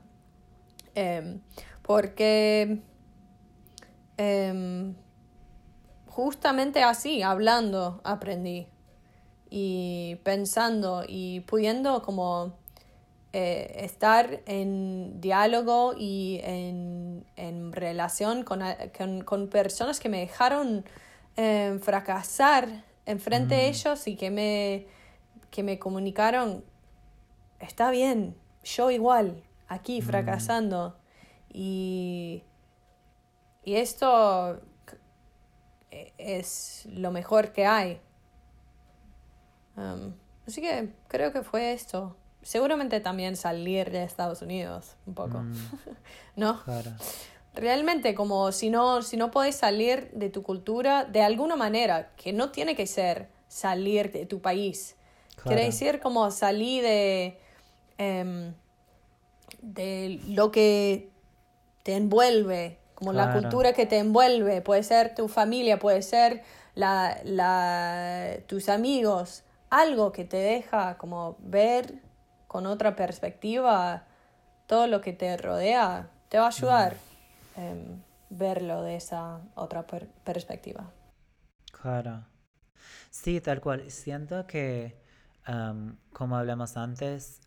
[0.94, 1.40] em,
[1.82, 2.82] porque
[4.16, 4.94] em,
[6.06, 8.68] justamente así, hablando, aprendí.
[9.48, 12.58] Y pensando y pudiendo como
[13.32, 18.60] eh, estar en diálogo y en, en relación con,
[19.24, 20.84] con personas que me dejaron
[21.36, 24.86] eh, fracasar enfrente de ellos y que me,
[25.50, 26.64] que me comunicaron,
[27.58, 30.96] está bien, yo igual, aquí fracasando.
[31.52, 32.44] Y,
[33.64, 34.60] y esto
[36.18, 38.00] es lo mejor que hay.
[39.76, 40.14] Um,
[40.46, 42.16] así que creo que fue esto.
[42.42, 45.42] Seguramente también salir de Estados Unidos un poco.
[46.36, 46.62] ¿No?
[46.64, 46.92] Claro.
[47.60, 52.32] Realmente, como si no, si no puedes salir de tu cultura de alguna manera, que
[52.32, 54.96] no tiene que ser salir de tu país.
[55.42, 57.38] Quiere decir como salir de,
[57.98, 58.54] em,
[59.60, 61.10] de lo que
[61.82, 64.62] te envuelve, como la cultura que te envuelve.
[64.62, 66.42] Puede ser tu familia, puede ser
[66.74, 69.42] la, la, tus amigos.
[69.68, 71.94] Algo que te deja como ver
[72.48, 74.04] con otra perspectiva
[74.66, 76.08] todo lo que te rodea.
[76.28, 76.96] Te va a ayudar
[77.66, 77.80] em,
[78.30, 79.22] verlo de esa
[79.66, 80.84] otra per- perspectiva.
[81.72, 82.26] Claro.
[83.10, 83.90] Sí, tal cual.
[83.90, 84.96] Siento que,
[85.44, 87.40] am, como hablamos antes,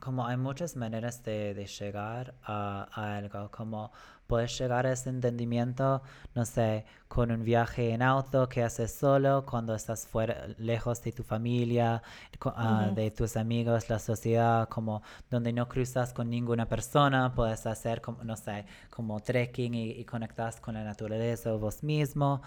[0.00, 3.92] como hay muchas maneras de, de llegar a, a algo, como
[4.30, 6.02] puedes llegar a ese entendimiento,
[6.36, 11.10] no sé, con un viaje en auto que haces solo, cuando estás fuera, lejos de
[11.10, 12.00] tu familia,
[12.44, 18.00] ah, de tus amigos, la sociedad, como donde no cruzas con ninguna persona, puedes hacer,
[18.00, 22.40] como, no sé, como trekking y, y conectas con la naturaleza o vos mismo.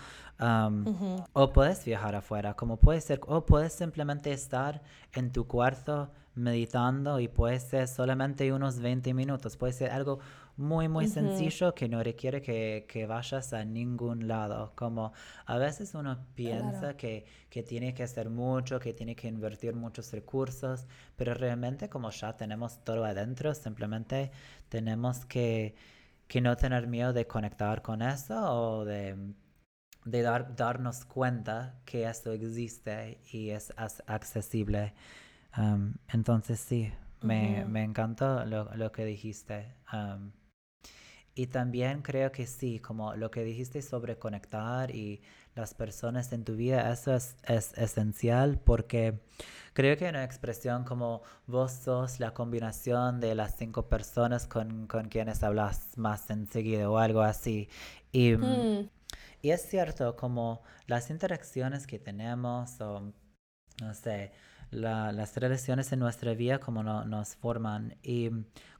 [1.33, 4.81] o puedes viajar afuera, como puede ser, o puedes simplemente estar
[5.11, 10.19] en tu cuarto meditando y puede ser solamente unos 20 minutos, puede ser algo
[10.57, 14.73] muy, muy sencillo que no requiere que, que vayas a ningún lado.
[14.75, 15.13] Como
[15.45, 16.97] a veces uno piensa Claro.
[16.97, 22.09] que, que tiene que hacer mucho, que tiene que invertir muchos recursos, pero realmente como
[22.11, 24.31] ya tenemos todo adentro, simplemente
[24.69, 25.75] tenemos que,
[26.27, 29.33] que no tener miedo de conectar con eso o de
[30.05, 33.73] de dar, darnos cuenta que esto existe y es
[34.07, 34.93] accesible.
[35.57, 36.91] Um, entonces sí,
[37.21, 39.75] me, me encantó lo, lo que dijiste.
[39.93, 40.31] Um,
[41.35, 45.21] y también creo que sí, como lo que dijiste sobre conectar y
[45.55, 49.19] las personas en tu vida, eso es, es esencial porque
[49.73, 55.09] creo que una expresión como vos sos la combinación de las cinco personas con, con
[55.09, 57.67] quienes hablas más enseguida o algo así.
[58.11, 58.89] Y, mm,
[59.41, 63.11] y es cierto, como las interacciones que tenemos o,
[63.81, 64.31] no sé,
[64.73, 67.95] la- las relaciones en nuestra vida como no- nos forman.
[68.03, 68.29] Y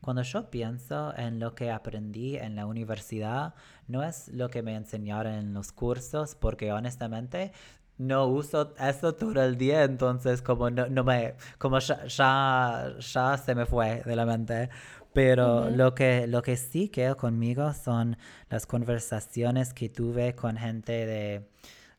[0.02, 3.54] cuando yo pienso en lo que aprendí en la universidad,
[3.88, 7.52] no es lo que me enseñaron en los cursos, porque honestamente
[7.98, 13.38] no uso eso todo el día, entonces como no, no me, como ya, ya, ya
[13.38, 14.70] se me fue de la mente.
[15.14, 15.70] Pero Ujú.
[15.70, 18.18] lo que, lo que sí quedó conmigo son
[18.50, 21.48] las conversaciones que tuve con gente de,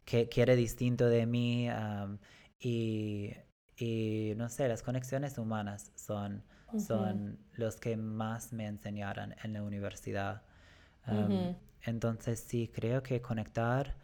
[0.04, 2.18] que, que era distinto de mí am,
[2.60, 3.32] y,
[3.76, 6.42] y no sé, las conexiones humanas son,
[6.76, 10.42] son los que más me enseñaron en la universidad.
[11.82, 13.94] Entonces sí, creo que conectar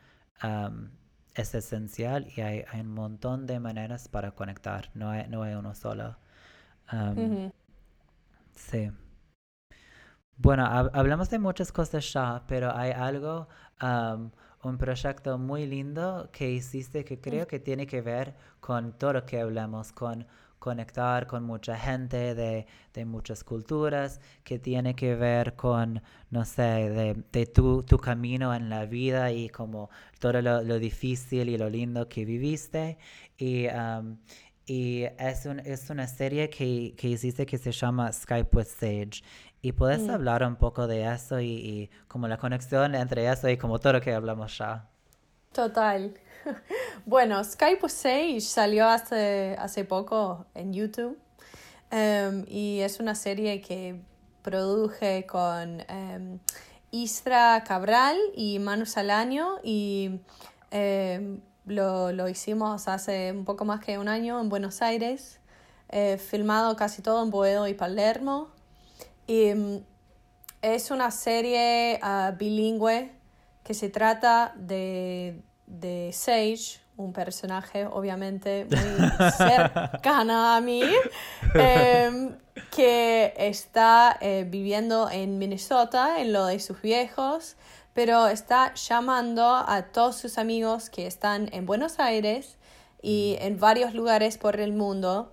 [1.34, 5.54] es esencial y hay, hay un montón de maneras para conectar, no hay, no hay
[5.54, 6.16] uno solo.
[8.54, 8.90] Sí.
[10.36, 13.48] Bueno, hab- hablamos de muchas cosas ya, pero hay algo,
[14.62, 19.26] un proyecto muy lindo que hiciste que creo que tiene que ver con todo lo
[19.26, 20.26] que hablamos, con
[20.60, 26.62] conectar con mucha gente de, de muchas culturas, que tiene que ver con, no sé,
[26.62, 29.88] de, de tu, tu, camino en la vida y como
[30.18, 32.98] todo lo, lo difícil y lo lindo que viviste.
[33.38, 34.18] Y, um,
[34.70, 39.22] y es, un, es una serie que, que hiciste que se llama Skype with Sage.
[39.62, 40.10] ¿Y puedes Mm.
[40.10, 43.94] hablar un poco de eso y, y como la conexión entre eso y como todo
[43.94, 44.88] lo que hablamos ya?
[45.52, 46.14] Total.
[47.04, 51.18] Bueno, Skype with Sage salió hace, hace poco en YouTube
[51.90, 54.00] em, y es una serie que
[54.42, 56.38] produje con em,
[56.92, 60.20] Isra Cabral y Manu Salaño y
[60.70, 65.40] em, lo, lo hicimos hace un poco más que un año en Buenos Aires,
[65.88, 68.48] eh, filmado casi todo en Boedo y Palermo.
[69.26, 69.78] Y mm,
[70.62, 73.12] es una serie ah, bilingüe
[73.64, 80.82] que se trata de, de Sage, un personaje obviamente muy cercano a mí,
[81.54, 82.36] em,
[82.70, 87.56] que está eh, viviendo en Minnesota, en lo de sus viejos,
[87.94, 92.56] pero está llamando a todos sus amigos que están en Buenos Aires
[93.02, 95.32] y en varios lugares por el mundo.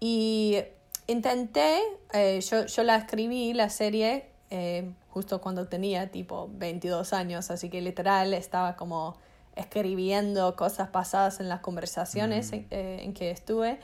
[0.00, 0.58] Y
[1.06, 1.78] intenté,
[2.12, 7.70] eh, yo, yo la escribí, la serie, eh, justo cuando tenía tipo 22 años, así
[7.70, 9.16] que literal estaba como
[9.56, 13.78] escribiendo cosas pasadas en las conversaciones en, eh, en que estuve.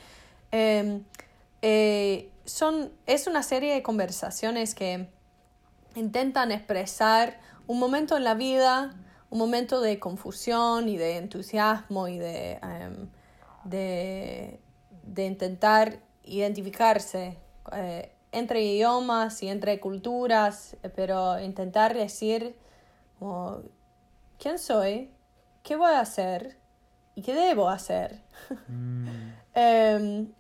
[0.53, 1.01] Eh,
[1.63, 5.09] eh, son, es una serie de conversaciones que
[5.95, 7.39] intentan expresar
[7.71, 8.97] un momento en la vida,
[9.31, 13.09] un momento de confusión y de entusiasmo y de, em,
[13.63, 14.59] de,
[15.05, 17.39] de intentar identificarse
[17.73, 22.57] eh, entre idiomas y entre culturas, pero intentar decir
[23.21, 23.59] como,
[24.41, 25.13] quién soy,
[25.63, 26.59] qué voy a hacer
[27.15, 28.21] y qué debo hacer.
[29.55, 30.33] Em,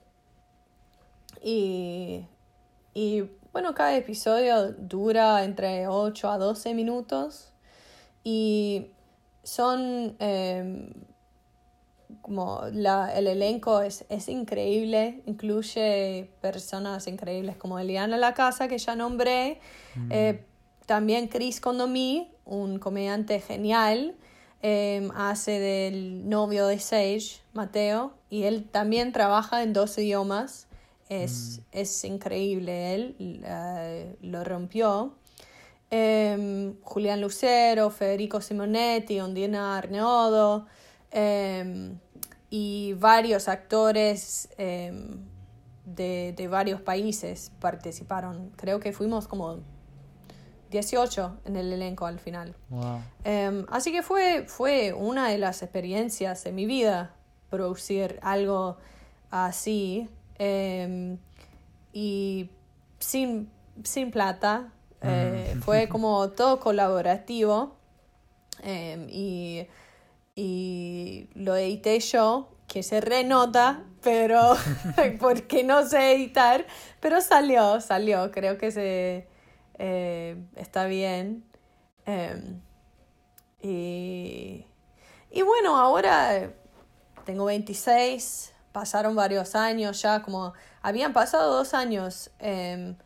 [1.42, 2.26] y,
[2.94, 3.22] y
[3.52, 7.52] bueno, cada episodio dura entre 8 a 12 minutos
[8.22, 8.86] y
[9.42, 10.92] son em,
[12.20, 18.78] como la, el elenco es, es increíble, incluye personas increíbles como Eliana La Casa, que
[18.78, 19.60] ya nombré,
[20.10, 20.44] eh,
[20.86, 24.14] también Chris Condomí, un comediante genial,
[24.62, 30.66] eh, hace del novio de Sage, Mateo, y él también trabaja en dos idiomas.
[31.10, 35.16] Es, es increíble, él lo rompió.
[35.90, 40.66] Eh, Julián Lucero, Federico Simonetti, Ondina Arneodo
[41.10, 41.96] eh,
[42.48, 44.92] y varios actores eh,
[45.84, 48.52] de, de varios países participaron.
[48.56, 49.58] Creo que fuimos como
[50.70, 52.54] 18 en el elenco al final.
[52.68, 53.00] Wow.
[53.68, 57.16] Así que fue, fue una de las experiencias de mi vida
[57.50, 58.76] producir algo
[59.32, 60.08] así
[60.40, 61.16] eh,
[61.92, 62.50] y
[62.98, 63.50] sin,
[63.84, 64.72] sin plata.
[65.02, 67.76] Eh, Fue como todo colaborativo
[68.62, 69.66] eh, y,
[70.34, 74.56] y lo edité yo, que se renota, pero
[75.20, 76.66] porque no sé editar,
[77.00, 79.26] pero salió, salió, creo que se
[79.78, 81.44] eh, está bien.
[82.06, 82.60] Em,
[83.62, 84.64] y,
[85.30, 86.50] y bueno, ahora
[87.24, 90.52] tengo 26, pasaron varios años ya, como
[90.82, 92.96] habían pasado dos años em,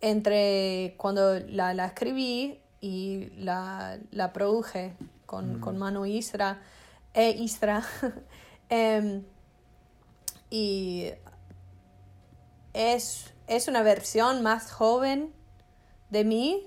[0.00, 6.60] entre cuando la, la escribí y la, la produje con, con Manu Isra,
[7.12, 7.82] e Isra.
[8.70, 9.22] Em,
[10.48, 11.12] y
[12.72, 15.32] es, es una versión más joven
[16.08, 16.66] de mí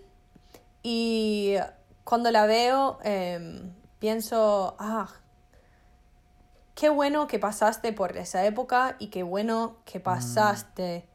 [0.84, 1.56] y
[2.04, 5.10] cuando la veo em, pienso, ah,
[6.80, 11.08] qué bueno que pasaste por esa época y qué bueno que pasaste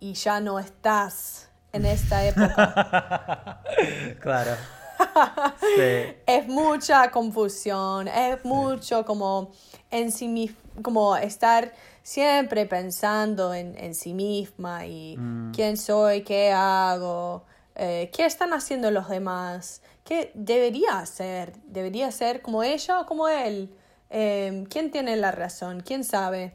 [0.00, 3.62] y ya no estás en esta época.
[4.20, 4.56] claro.
[5.60, 6.16] sí.
[6.26, 9.52] es mucha confusión, es mucho como
[9.92, 11.72] en sí mis- como estar
[12.02, 15.16] siempre pensando en, en sí misma y
[15.54, 17.44] quién soy, qué hago,
[17.76, 23.28] eh, qué están haciendo los demás, qué debería hacer, debería ser como ella o como
[23.28, 23.72] él,
[24.10, 26.52] Eh, quién tiene la razón, quién sabe.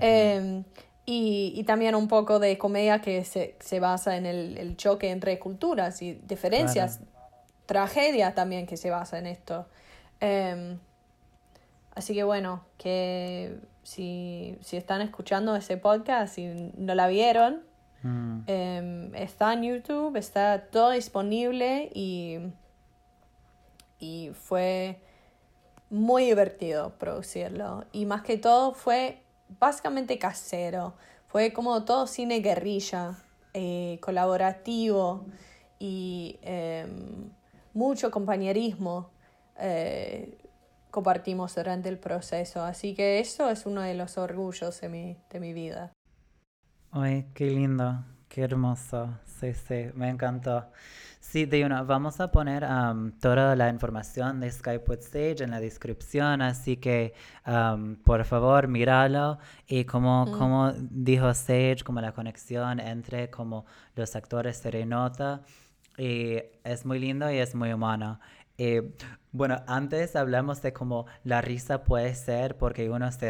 [0.00, 0.62] Eh,
[1.06, 5.10] y, y también un poco de comedia que se, se basa en el, el choque
[5.10, 7.00] entre culturas y diferencias
[7.66, 9.66] tragedia también que se basa en esto.
[10.20, 10.78] Em,
[11.94, 16.46] así que bueno, que si, si están escuchando ese podcast y
[16.76, 17.62] no la vieron,
[18.06, 18.42] Mm.
[18.48, 22.36] em, está en YouTube, está todo disponible y,
[23.98, 24.98] y fue
[25.94, 27.84] muy divertido producirlo.
[27.92, 29.22] Y más que todo fue
[29.60, 30.94] básicamente casero.
[31.28, 33.22] Fue como todo cine guerrilla,
[33.52, 35.24] eh, colaborativo
[35.78, 37.30] y em,
[37.74, 39.10] mucho compañerismo
[39.58, 40.36] eh,
[40.90, 42.64] compartimos durante el proceso.
[42.64, 45.92] Así que eso es uno de los orgullos de mi, de mi vida.
[46.90, 49.16] Ay, qué lindo, qué hermoso.
[49.24, 50.66] Sí, sí, me encantó.
[51.34, 55.58] Sí, Diana, vamos a poner um, toda la información de Skype with Sage en la
[55.58, 57.12] descripción, así que
[57.44, 60.38] um, por favor míralo y como, mm.
[60.38, 63.66] como dijo Sage, como la conexión entre como
[63.96, 65.42] los actores se nota
[65.98, 68.20] y es muy lindo y es muy humano.
[68.58, 68.94] Eh,
[69.32, 73.26] bueno, antes hablamos de cómo la risa puede ser porque uno se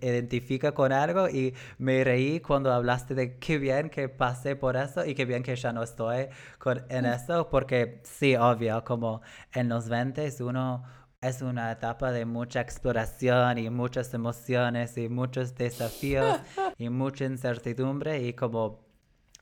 [0.00, 5.04] identifica con algo y me reí cuando hablaste de qué bien que pasé por eso
[5.04, 9.20] y qué bien que ya no estoy con, en eso porque sí, obvio, como
[9.52, 10.82] en los 20 uno
[11.20, 16.38] es una etapa de mucha exploración y muchas emociones y muchos desafíos
[16.78, 18.82] y mucha incertidumbre y como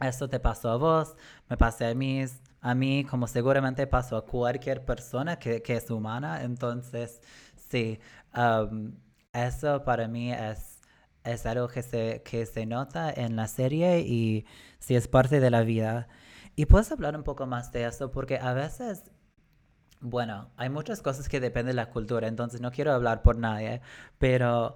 [0.01, 1.17] eso te pasó a vos,
[1.49, 2.25] me pasé a mí,
[2.63, 6.43] a mí, como seguramente pasó a cualquier persona que, es humana.
[6.45, 7.21] Entonces,
[7.71, 8.01] sí,
[8.37, 8.95] um,
[9.33, 10.81] eso para mí es,
[11.25, 14.47] es algo que se, que se nota en la serie y
[14.79, 16.09] sí es parte de la vida.
[16.57, 19.05] Y puedes hablar un poco más de eso porque a veces
[20.01, 23.81] bueno, hay muchas cosas que dependen de la cultura, entonces no quiero hablar por nadie,
[24.19, 24.75] pero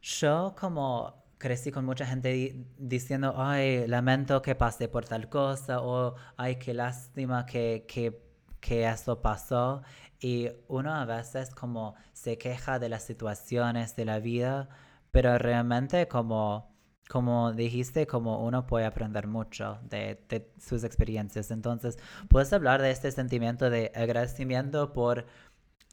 [0.00, 6.14] yo como crecí con mucha gente diciendo, ay, lamento que pasé por tal cosa, o
[6.36, 8.20] ay, qué lástima que, que,
[8.60, 9.82] que eso pasó.
[10.20, 14.68] Y uno a veces como se queja de las situaciones de la vida,
[15.10, 16.74] pero realmente como,
[17.08, 21.50] como dijiste, como uno puede aprender mucho de, de sus experiencias.
[21.50, 25.26] Entonces, puedes hablar de este sentimiento de agradecimiento por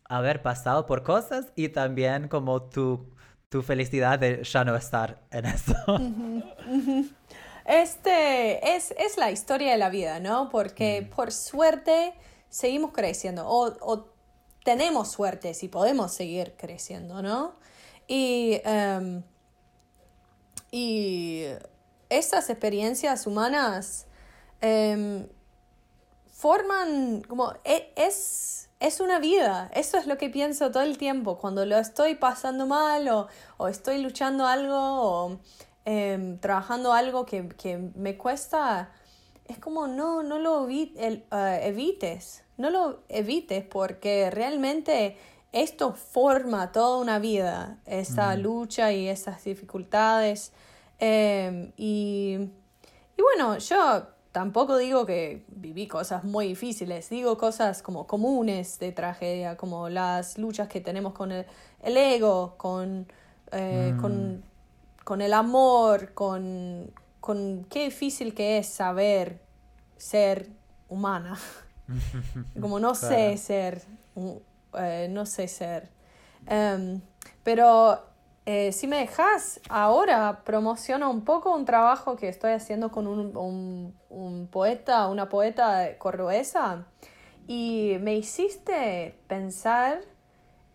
[0.06, 3.16] haber pasado por cosas y también como tu
[3.52, 5.76] tu felicidad de ya no estar en eso.
[7.66, 10.50] Este es, es, la historia de la vida, ¿no?
[10.50, 11.16] Porque mm.
[11.16, 12.14] por suerte
[12.50, 14.10] seguimos creciendo o,
[14.64, 17.56] tenemos suerte si podemos seguir creciendo, ¿no?
[18.08, 19.22] Y, um,
[20.72, 21.46] y
[22.10, 24.08] estas experiencias humanas
[24.62, 25.28] em,
[26.32, 31.38] forman como e, es es una vida, eso es lo que pienso todo el tiempo,
[31.38, 33.08] cuando lo estoy pasando mal
[33.60, 35.40] o, estoy luchando algo o
[35.86, 38.92] em, trabajando algo que, me cuesta,
[39.46, 41.24] es como no, no lo eh,
[41.64, 45.16] evites, no lo evites porque realmente
[45.52, 50.54] esto forma toda una vida, esa lucha y esas dificultades.
[50.98, 52.50] Em, y,
[53.16, 58.92] y bueno, yo tampoco digo que viví cosas muy difíciles, digo cosas como comunes de
[58.92, 61.46] tragedia, como las luchas que tenemos con el,
[61.84, 63.08] ego, con,
[63.52, 64.02] eh, mm.
[64.02, 64.44] con,
[65.04, 69.42] con, el amor, con, con qué difícil que es saber
[69.98, 70.50] ser
[70.88, 71.38] humana.
[72.62, 73.82] como no sé ser,
[74.78, 75.90] eh, no sé ser.
[76.48, 77.02] Em,
[77.44, 78.11] pero
[78.54, 83.96] eh, si me dejas, ahora promociono un poco un trabajo que estoy haciendo con un,
[84.10, 86.86] un, poeta, una poeta cordobesa,
[87.48, 90.02] y me hiciste pensar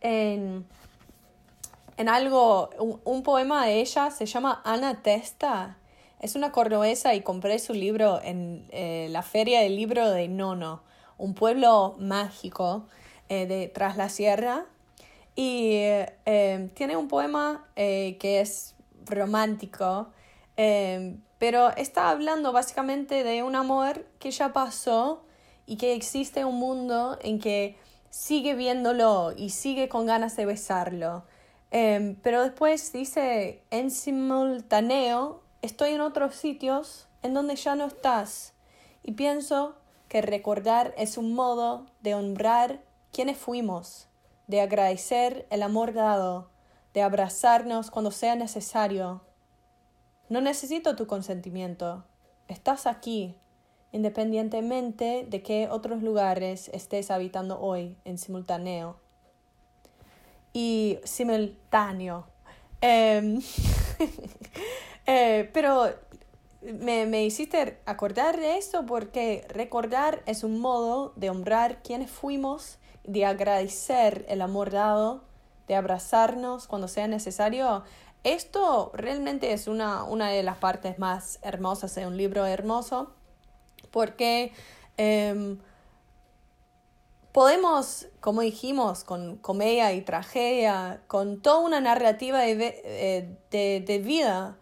[0.01, 0.65] en,
[1.99, 2.71] en algo,
[3.05, 5.77] un, poema de ella, se llama Ana Testa,
[6.19, 10.83] es una cordobesa y compré su libro en eh, la Feria del Libro de Nono,
[11.19, 12.87] un pueblo mágico
[13.29, 14.65] eh, de tras la sierra
[15.37, 15.81] y
[16.25, 18.75] em, tiene un poema eh, que es
[19.05, 20.09] romántico,
[20.57, 25.25] em, pero está hablando básicamente de un amor que ya pasó
[25.67, 27.77] y que existe un mundo en que
[28.09, 31.25] sigue viéndolo y sigue con ganas de besarlo.
[31.71, 38.55] Em, pero después dice, en simultáneo, estoy en otros sitios en donde ya no estás.
[39.03, 39.75] Y pienso
[40.09, 42.81] que recordar es un modo de honrar
[43.13, 44.09] quienes fuimos
[44.47, 46.51] de agradecer el amor dado,
[46.95, 49.23] de abrazarnos cuando sea necesario.
[50.29, 52.05] No necesito tu consentimiento.
[52.49, 53.37] Estás aquí,
[53.93, 58.99] independientemente de qué otros lugares estés habitando hoy en simultáneo.
[60.53, 62.27] Y simultáneo.
[62.81, 63.41] Em,
[65.07, 65.93] eh, pero
[66.63, 72.79] me, me, hiciste acordar de esto porque recordar es un modo de honrar quienes fuimos
[73.07, 75.25] de agradecer el amor dado,
[75.69, 77.85] de abrazarnos cuando sea necesario.
[78.25, 83.13] Esto realmente es una, una de las partes más hermosas de un libro hermoso,
[83.91, 84.53] porque
[84.97, 85.59] em,
[87.37, 92.81] podemos, como dijimos, con comedia y tragedia, con toda una narrativa de,
[93.53, 94.57] eh, de, vida,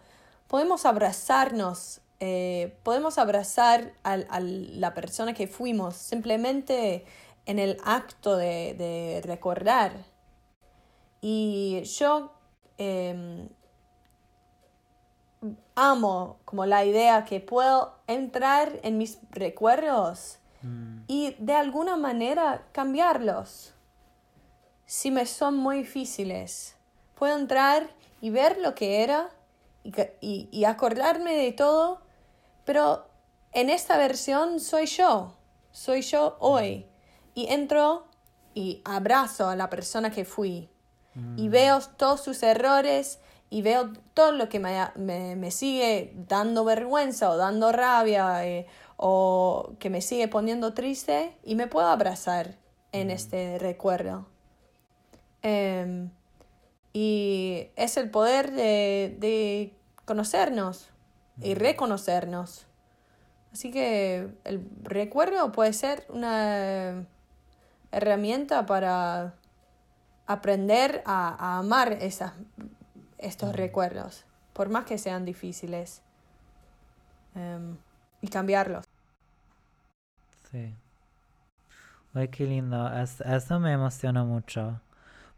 [0.49, 7.05] podemos abrazarnos, eh, podemos abrazar a, la persona que fuimos simplemente
[7.47, 9.93] en el acto de, recordar.
[11.21, 12.33] Y yo
[12.79, 13.49] em,
[15.75, 21.05] amo como la idea que puedo entrar en mis recuerdos Mm.
[21.07, 23.75] y de alguna manera cambiarlos.
[24.87, 26.77] Si me son muy difíciles,
[27.15, 27.91] puedo entrar
[28.23, 29.31] y ver lo que era
[30.23, 32.01] y, y, acordarme de todo,
[32.65, 33.07] pero
[33.53, 35.35] en esta versión soy yo,
[35.71, 36.87] soy yo hoy.
[37.35, 38.07] Y entro
[38.55, 40.69] y abrazo a la persona que fui.
[41.37, 41.51] Y mm.
[41.51, 43.19] veo todos sus errores
[43.51, 48.67] y veo todo lo que me, me, sigue dando vergüenza o dando rabia eh,
[48.97, 52.57] o que me sigue poniendo triste y me puedo abrazar
[52.91, 54.27] en este recuerdo.
[55.43, 56.11] Em,
[56.93, 59.73] y es el poder de, de
[60.05, 60.89] conocernos
[61.41, 62.67] y reconocernos.
[63.53, 67.07] Así que el recuerdo puede ser una
[67.97, 69.35] herramienta para
[70.27, 72.33] aprender a, amar esas,
[73.19, 76.03] estos recuerdos, por más que sean difíciles.
[77.35, 77.77] Em,
[78.21, 78.85] y cambiarlos.
[80.51, 80.75] Sí.
[82.15, 82.91] Ay, qué lindo.
[83.03, 84.81] eso me emociona mucho.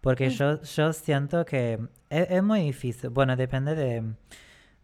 [0.01, 0.31] Porque mm.
[0.31, 1.81] yo, yo siento que
[2.11, 3.11] es, muy difícil.
[3.11, 4.05] Bueno, depende de,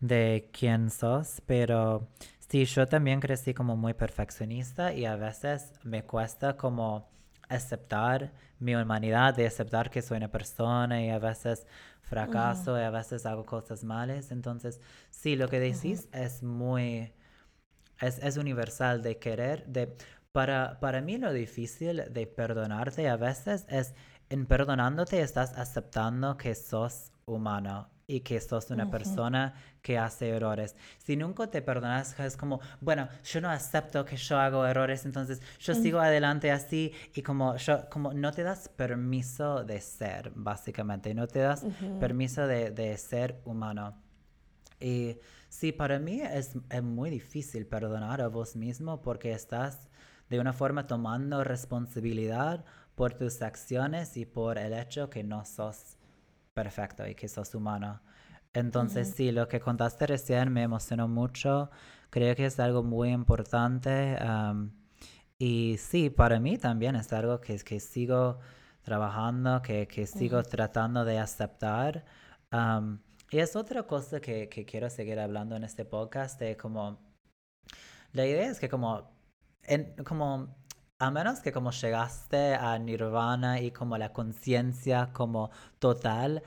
[0.01, 2.09] de quién sos, pero
[2.49, 7.12] sí, yo también crecí como muy perfeccionista y a veces me cuesta como
[7.55, 11.67] aceptar mi humanidad, de aceptar que soy una persona y a veces
[12.03, 14.31] fracaso y a veces hago cosas malas.
[14.31, 14.81] Entonces,
[15.11, 17.13] sí, lo que decís es muy
[18.01, 19.97] es, universal de querer, de...
[20.33, 23.95] Para, para mí lo difícil de perdonarte a veces es
[24.31, 30.77] en perdonándote estás aceptando que sos humano y que sos una persona que hace errores.
[30.99, 35.41] Si nunca te perdonas, es como, bueno, yo no acepto que yo hago errores, entonces
[35.59, 41.15] yo sigo adelante así y como yo, como no te das permiso de ser, básicamente,
[41.15, 41.65] no te das
[42.01, 43.97] permiso de, de ser humano.
[44.81, 45.17] Y
[45.53, 49.91] Sí, para mí es, muy difícil perdonar a vos mismo porque estás
[50.31, 55.99] de una forma tomando responsabilidad por tus acciones y por el hecho que no sos
[56.55, 58.01] perfecto y que sos humano.
[58.53, 61.71] Entonces, sí, lo que contaste recién me emocionó mucho.
[62.11, 64.19] Creo que es algo muy importante.
[65.39, 68.39] y sí, para mí también es algo que, que sigo
[68.83, 72.05] trabajando, que, que sigo tratando de aceptar.
[73.31, 77.01] Y es otra cosa que, que, quiero seguir hablando en este podcast, de como,
[78.13, 79.11] la idea es que como,
[79.63, 80.55] en, como,
[81.05, 86.43] a menos que como llegaste a nirvana y como la conciencia como total,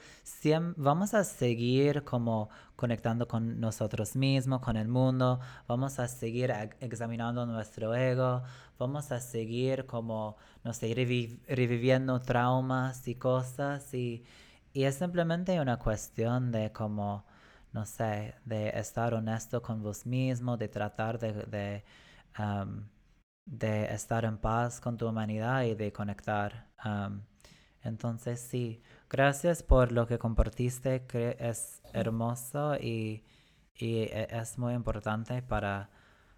[0.77, 7.45] vamos a seguir como conectando con nosotros mismos, con el mundo, vamos a seguir examinando
[7.45, 8.43] nuestro ego,
[8.79, 10.93] vamos a seguir como, no sé,
[11.47, 14.23] reviviendo traumas y cosas y
[14.75, 17.23] y es simplemente una cuestión de como,
[17.71, 21.83] no sé, de estar honesto con vos mismo, de tratar de, de,
[23.45, 26.67] de estar en paz con tu humanidad y de conectar.
[27.83, 33.23] entonces, sí, gracias por lo que compartiste, que es hermoso y,
[33.75, 35.89] y e, es muy importante para,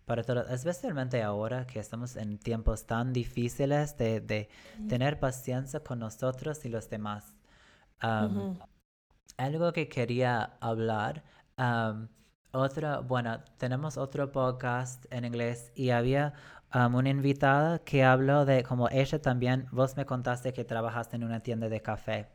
[0.05, 4.49] para todos, especialmente ahora que estamos en tiempos tan difíciles de, de
[4.89, 7.35] tener paciencia con nosotros y los demás.
[9.37, 11.23] Algo que quería hablar,
[12.51, 16.33] otra, bueno, tenemos otro podcast en inglés y había
[16.73, 21.39] una invitada que habló de como ella también, vos me contaste que trabajaste en una
[21.39, 22.27] tienda de café.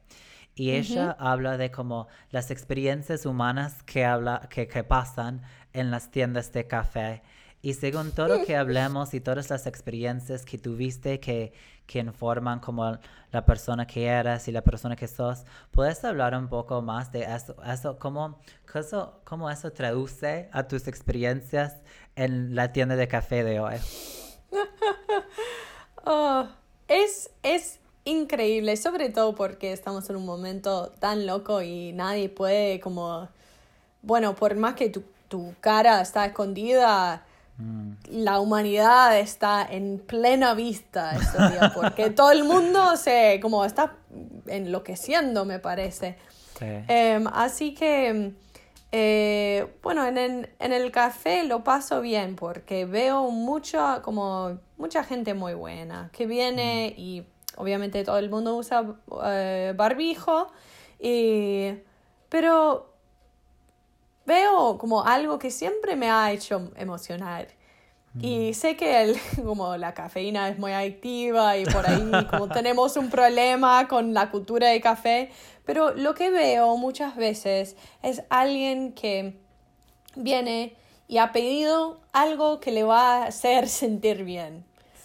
[0.55, 6.11] Y ella habla de como las experiencias humanas que, habla, que, que pasan en las
[6.11, 7.23] tiendas de café.
[7.63, 11.53] Y según todo lo que hablemos y todas las experiencias que tuviste que,
[11.87, 12.99] que informan como
[13.31, 17.23] la persona que eres y la persona que sos, ¿puedes hablar un poco más de
[17.23, 17.57] eso?
[17.65, 18.41] eso cómo,
[18.75, 21.83] eso, cómo eso traduce a tus experiencias
[22.17, 23.77] en la tienda de café de hoy?
[26.05, 26.47] oh,
[26.89, 32.81] es, es increíble, sobre todo porque estamos en un momento tan loco y nadie puede
[32.81, 33.29] como,
[34.03, 37.25] bueno, por más que tu, tu cara está escondida,
[38.11, 41.17] la humanidad está en plena vista
[41.75, 43.95] porque todo el mundo se como está
[44.47, 46.17] enloqueciendo, me parece.
[46.61, 48.33] Em, así que
[48.95, 55.03] Eh, bueno, en el, en el café lo paso bien porque veo mucho, como mucha
[55.03, 57.25] gente muy buena que viene y
[57.57, 58.85] obviamente todo el mundo usa
[59.25, 60.49] eh, barbijo,
[61.01, 61.73] y,
[62.29, 62.93] pero
[64.27, 67.49] veo como algo que siempre me ha hecho emocionar.
[68.21, 68.55] Y mm.
[68.55, 73.09] sé que el, como la cafeína es muy adictiva y por ahí como tenemos un
[73.09, 75.31] problema con la cultura de café,
[75.65, 79.37] pero lo que veo muchas veces es alguien que
[80.17, 80.77] viene
[81.09, 84.65] y ha pedido algo que le va a hacer sentir bien.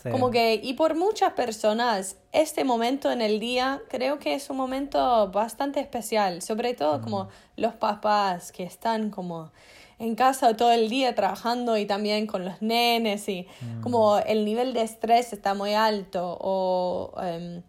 [0.09, 4.55] Como que, y por muchas personas, este momento en el día creo que es un
[4.55, 7.27] momento bastante especial, sobre todo como
[7.57, 9.51] los papás que están como
[9.99, 13.81] en casa todo el día trabajando y también con los nenes y mm.
[13.81, 17.63] como el nivel de estrés está muy alto o em,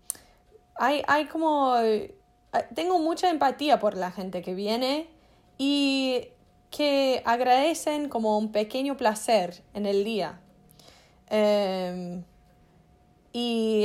[0.76, 1.74] hay, hay como...
[2.52, 5.08] Eh, tengo mucha empatía por la gente que viene
[5.58, 6.28] y
[6.70, 10.40] que agradecen como un pequeño placer en el día.
[11.30, 12.24] Em,
[13.32, 13.82] y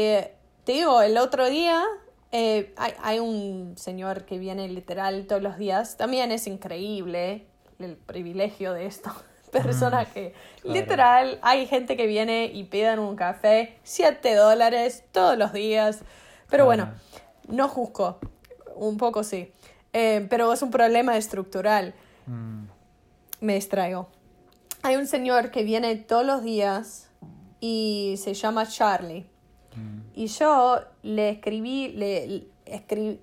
[0.64, 1.84] te digo, el otro día
[2.32, 7.46] eh, hay, hay, un señor que viene literal todos los días, también es increíble
[7.80, 9.14] el privilegio de esta
[9.52, 10.34] persona que
[10.64, 16.02] literal hay gente que viene y piden un café 7 dólares todos los días.
[16.50, 16.94] Pero bueno,
[17.48, 18.20] no juzgo,
[18.76, 19.52] un poco sí,
[19.94, 21.94] eh, pero es un problema estructural.
[22.26, 22.66] Mm.
[23.42, 24.08] Me distraigo.
[24.82, 27.10] Hay un señor que viene todos los días
[27.60, 29.26] y se llama Charlie.
[29.76, 30.00] Mm.
[30.16, 32.48] Y yo le escribí, le,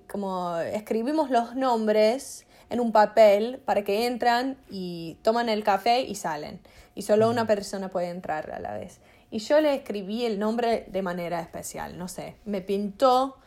[0.09, 6.15] como escribimos los nombres en un papel para que entran y toman el café y
[6.15, 6.59] salen.
[6.95, 8.99] Y solo una persona puede entrar a la vez.
[9.29, 13.37] Y yo le escribí el nombre de manera especial, no sé, me pintó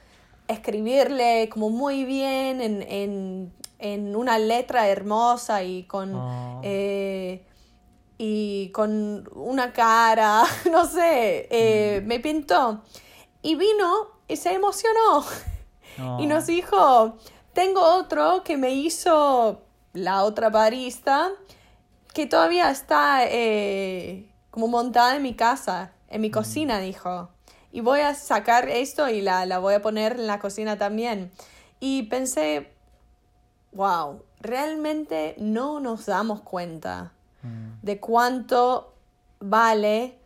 [0.49, 6.61] escribirle como muy bien en, en, en una letra hermosa y con, oh.
[6.63, 7.47] eh,
[8.19, 12.07] y con una cara, no sé, eh, mm.
[12.07, 12.83] me pintó.
[13.43, 15.25] Y vino y se emocionó.
[16.19, 17.17] Y nos dijo,
[17.53, 19.63] tengo otro que me hizo
[19.93, 21.31] la otra barista
[22.13, 26.33] que todavía está eh, como montada en mi casa, en mi mm.
[26.33, 27.34] cocina, dijo.
[27.75, 31.33] Y voy a sacar esto y la, la voy a poner en la cocina también.
[31.81, 32.71] Y pensé,
[33.73, 37.11] wow, realmente no nos damos cuenta
[37.43, 37.81] mm.
[37.83, 38.95] de cuánto
[39.41, 40.17] vale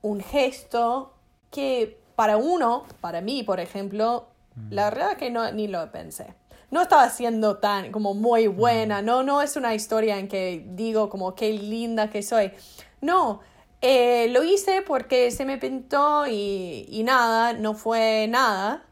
[0.00, 1.12] un gesto
[1.50, 4.72] que para uno, para mí, por ejemplo, mm.
[4.72, 6.34] la verdad que no, ni lo pensé
[6.70, 11.08] no estaba siendo tan como muy buena, no, no es una historia en que digo
[11.08, 12.52] como qué linda que soy.
[13.00, 13.40] No,
[13.80, 18.84] eh, lo hice porque se me pintó y, y, nada, no fue nada,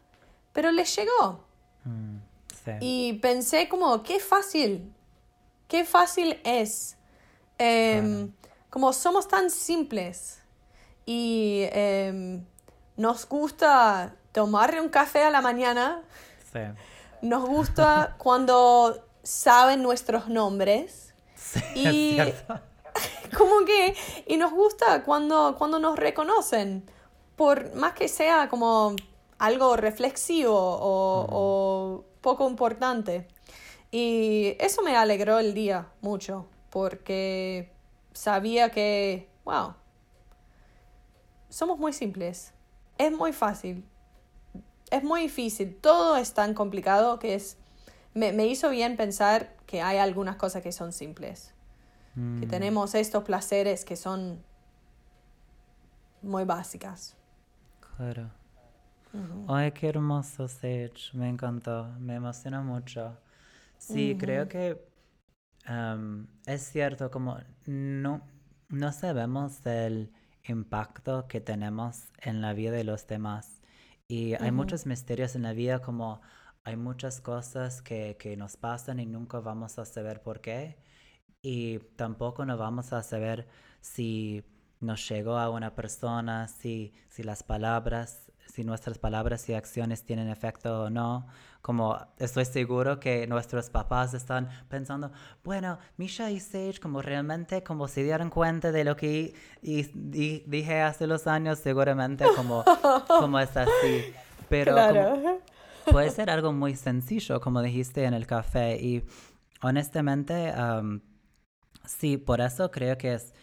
[0.53, 1.45] pero le llegó.
[1.85, 2.17] Mm,
[2.81, 4.93] y pensé como, qué fácil,
[5.69, 6.97] qué fácil es.
[7.59, 8.33] Em,
[8.71, 10.43] como somos tan simples
[11.07, 12.45] y em,
[12.97, 16.03] nos gusta tomar un café a la mañana.
[16.53, 16.61] Sí
[17.23, 21.15] nos gusta cuando saben nuestros nombres.
[21.75, 22.19] y
[23.37, 23.95] como que
[24.27, 26.89] y nos gusta cuando cuando nos reconocen.
[27.37, 28.97] Por más que sea como
[29.39, 33.29] algo reflexivo o, poco importante.
[33.91, 37.73] Y eso me alegró el día mucho porque
[38.13, 39.75] sabía que wow
[41.57, 42.53] somos muy simples.
[42.99, 43.83] Es muy fácil.
[44.91, 47.57] Es muy difícil, todo es tan complicado que es,
[48.15, 51.55] me, hizo bien pensar que hay algunas cosas que son simples,
[52.17, 52.49] que mm.
[52.49, 54.43] tenemos estos placeres que son
[56.23, 57.15] muy básicas.
[57.97, 58.31] Claro.
[59.49, 61.11] Ay, qué hermoso, Sage.
[61.13, 63.17] Me encantó, me emociona mucho.
[63.79, 64.83] Sí, creo que
[66.47, 68.23] es cierto, como no,
[68.69, 70.11] no sabemos el
[70.45, 73.61] impacto que tenemos en la vida de los demás.
[74.09, 76.21] Y hay muchos misterios en la vida, como
[76.65, 80.77] hay muchas cosas que, que, nos pasan y nunca vamos a saber por qué.
[81.47, 83.47] Y tampoco no vamos a saber
[83.81, 84.43] si
[84.81, 90.29] nos llegó a una persona, si, si las palabras si nuestras palabras y acciones tienen
[90.29, 91.27] efecto o no.
[91.63, 95.13] Como estoy seguro que nuestros papás están pensando,
[95.45, 99.83] bueno, Misha y Sage como realmente como se dieron cuenta de lo que y,
[100.47, 102.65] dije hace los años, seguramente como,
[103.07, 104.15] como es así.
[104.49, 104.75] Pero
[105.91, 108.77] puede ser algo muy sencillo, como dijiste en el café.
[108.81, 109.05] Y
[109.61, 110.53] honestamente,
[111.87, 113.35] sí, por eso creo que es,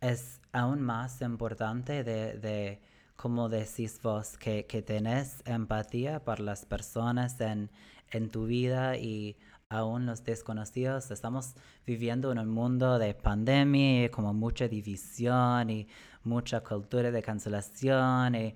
[0.00, 2.80] es aún más importante de
[3.18, 7.68] como decís vos, que, que tenés empatía por las personas en,
[8.12, 9.36] en tu vida y
[9.68, 11.10] aún los desconocidos.
[11.10, 15.88] Estamos viviendo en un mundo de pandemia, y como mucha división y
[16.22, 18.54] mucha cultura de cancelación y,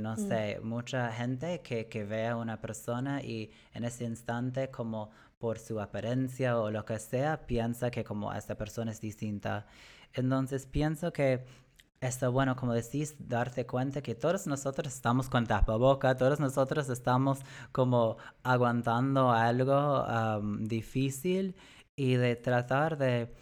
[0.00, 0.28] no mm.
[0.28, 5.10] sé, mucha gente que, que ve a una persona y en ese instante como
[5.40, 9.66] por su apariencia o lo que sea, piensa que como esta persona es distinta.
[10.12, 11.44] Entonces pienso que
[12.00, 17.40] está bueno, como decís, darte cuenta que todos nosotros estamos con tapaboca, todos nosotros estamos
[17.72, 20.06] como aguantando algo
[20.60, 21.56] difícil
[21.96, 23.32] y de tratar de,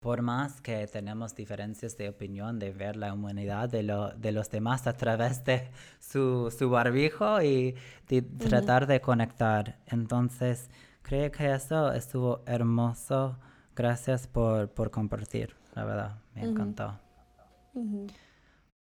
[0.00, 4.50] por más que tenemos diferencias de opinión, de ver la humanidad de, lo, de los
[4.50, 5.70] demás a través de
[6.00, 7.76] su, su barbijo y
[8.08, 9.78] de tratar de conectar.
[9.86, 10.68] Entonces,
[11.02, 13.38] creo que eso estuvo hermoso.
[13.74, 16.98] Gracias por, por compartir, la verdad, me encantó.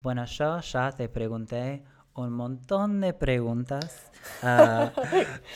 [0.01, 1.83] Bueno, yo ya te pregunté
[2.15, 4.11] un montón de preguntas
[4.43, 4.91] ah,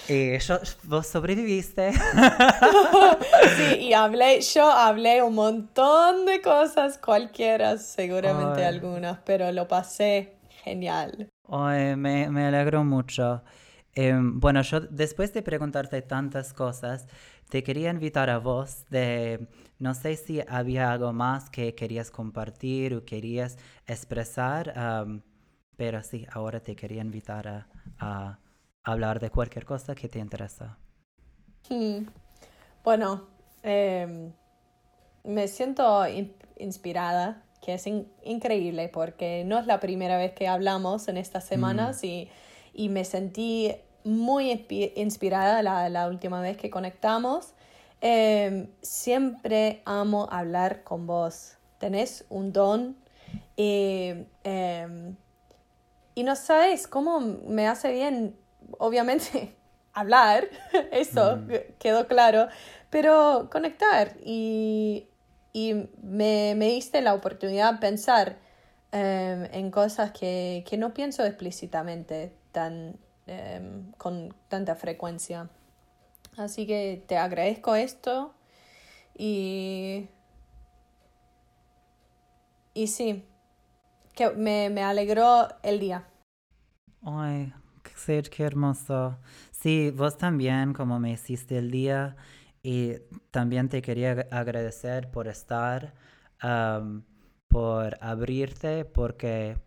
[0.09, 1.93] y yo, vos sobreviviste.
[3.57, 10.37] sí, y hablé, yo hablé un montón de cosas, cualquiera, seguramente algunas, pero lo pasé
[10.62, 11.29] genial.
[11.49, 13.43] Ay, me, me alegro mucho.
[13.94, 17.06] Em, bueno, yo después de preguntarte tantas cosas,
[17.51, 19.47] te quería invitar a vos de,
[19.78, 24.73] no sé si había algo más que querías compartir o querías expresar,
[25.77, 27.66] pero sí, ahora te quería invitar
[27.98, 28.39] a,
[28.85, 30.77] hablar de cualquier cosa que te interesa.
[31.69, 32.06] Hmm.
[32.82, 33.28] Bueno,
[33.62, 34.32] em,
[35.23, 36.05] me siento
[36.56, 37.86] inspirada, que es
[38.24, 42.06] increíble porque no es la primera vez que hablamos en estas semanas mm.
[42.06, 42.28] y,
[42.74, 43.74] y me sentí
[44.05, 44.66] muy
[44.97, 47.55] inspirada la, la última vez que conectamos.
[48.01, 51.57] Em, siempre amo hablar con vos.
[51.78, 52.97] Tenés un don
[53.57, 54.12] y,
[54.43, 55.16] em,
[56.16, 58.36] y no sabes cómo me hace bien,
[58.78, 59.55] obviamente,
[59.93, 60.49] hablar,
[60.90, 61.51] eso mm.
[61.78, 62.49] quedó claro,
[62.90, 65.07] pero conectar y,
[65.53, 68.36] y me, me, diste la oportunidad de pensar
[68.90, 75.49] em, en cosas que, que no pienso explícitamente tan Em, con tanta frecuencia.
[76.37, 78.35] Así que te agradezco esto
[79.16, 80.09] y...
[82.74, 83.24] Y sí,
[84.15, 86.09] que me, me alegró el día.
[87.03, 87.53] Ay,
[87.83, 89.19] qué, qué hermoso.
[89.51, 92.16] Sí, vos también, como me hiciste el día,
[92.62, 92.95] y
[93.31, 95.93] también te quería agradecer por estar,
[97.49, 99.59] por abrirte, porque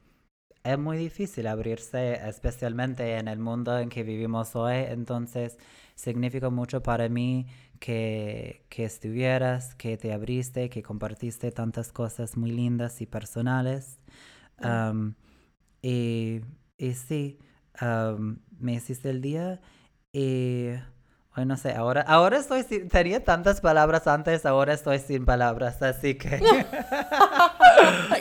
[0.66, 4.76] es muy difícil abrirse, especialmente en el mundo en que vivimos hoy.
[4.90, 5.58] Entonces,
[5.96, 7.48] significa mucho para mí
[7.80, 14.00] que, que estuvieras, que te abriste, que compartiste tantas cosas muy lindas y personales.
[15.82, 16.42] y,
[16.78, 17.40] y, sí,
[18.60, 19.62] me hiciste el día
[20.12, 20.72] y
[21.38, 25.82] Ay, no sé, ahora, ahora estoy sin, tenía tantas palabras antes, ahora estoy sin palabras,
[25.82, 26.40] así que...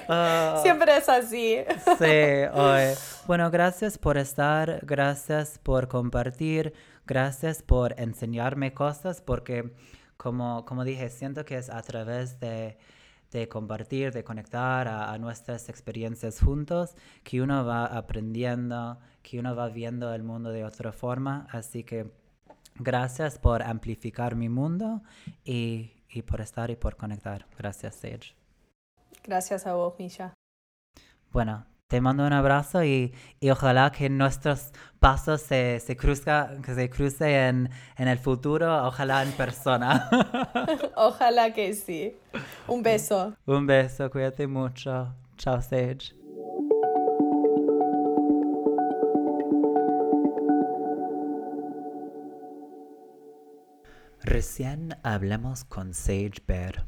[0.09, 0.61] Ah.
[0.63, 1.59] Siempre es así.
[1.99, 6.75] sí, bueno, gracias por estar, gracias por compartir,
[7.07, 9.73] gracias por enseñarme cosas, porque
[10.19, 12.77] como, como dije, siento que es a través de,
[13.31, 19.57] de compartir, de conectar a, a, nuestras experiencias juntos, que uno va aprendiendo, que uno
[19.57, 22.11] va viendo el mundo de otra forma, así que
[22.77, 25.03] Gracias por amplificar mi mundo
[25.45, 27.47] y, y por estar y por conectar.
[27.57, 28.44] Gracias, Sage.
[29.23, 30.35] Gracias a vos, Misha.
[31.33, 36.75] Bueno, te mando un abrazo y, y ojalá que nuestros pasos se, se, cruzca, que
[36.75, 40.09] se crucen en, en el futuro, ojalá en persona.
[40.97, 42.17] ojalá que sí.
[42.67, 43.35] Un beso.
[43.47, 45.15] Un beso, cuídate mucho.
[45.37, 46.15] Chao, Sage.
[54.23, 56.87] Recién hablamos con Sage Bear.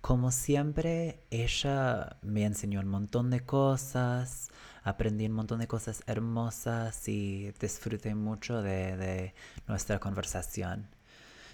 [0.00, 4.48] Como siempre, ella me enseñó un montón de cosas,
[4.82, 9.34] aprendí un montón de cosas hermosas y disfruté mucho de, de
[9.66, 10.88] nuestra conversación.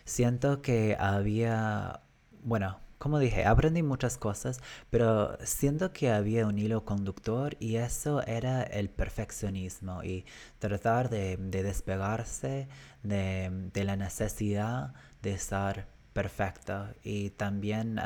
[0.05, 2.03] Siento que había,
[2.43, 8.23] bueno, como dije, aprendí muchas cosas, pero siento que había un hilo conductor y eso
[8.23, 10.25] era el perfeccionismo y
[10.59, 12.66] tratar de, despegarse
[13.03, 18.01] de, la necesidad de estar perfecto y también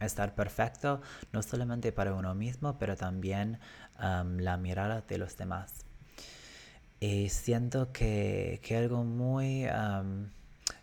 [0.00, 1.00] estar perfecto
[1.32, 3.58] no solamente para uno mismo, pero también
[3.98, 5.84] la mirada de los demás.
[7.00, 9.66] Y siento que, que algo muy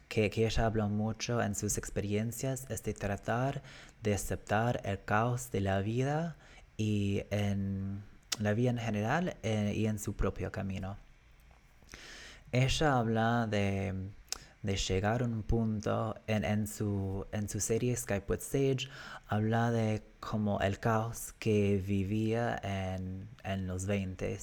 [0.10, 3.62] que, ella habló mucho en sus experiencias es de tratar
[4.02, 6.36] de aceptar el caos de la vida
[6.76, 8.04] y en
[8.40, 10.98] la vida en general eh, y en su propio camino.
[12.52, 14.12] Ella habla de,
[14.62, 18.90] de llegar a un punto en, en, su, en su serie Skype with Sage,
[19.28, 24.38] habla de como el caos que vivía en, en los 20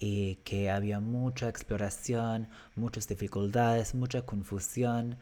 [0.00, 5.18] y que había mucha exploración, muchas dificultades, mucha confusión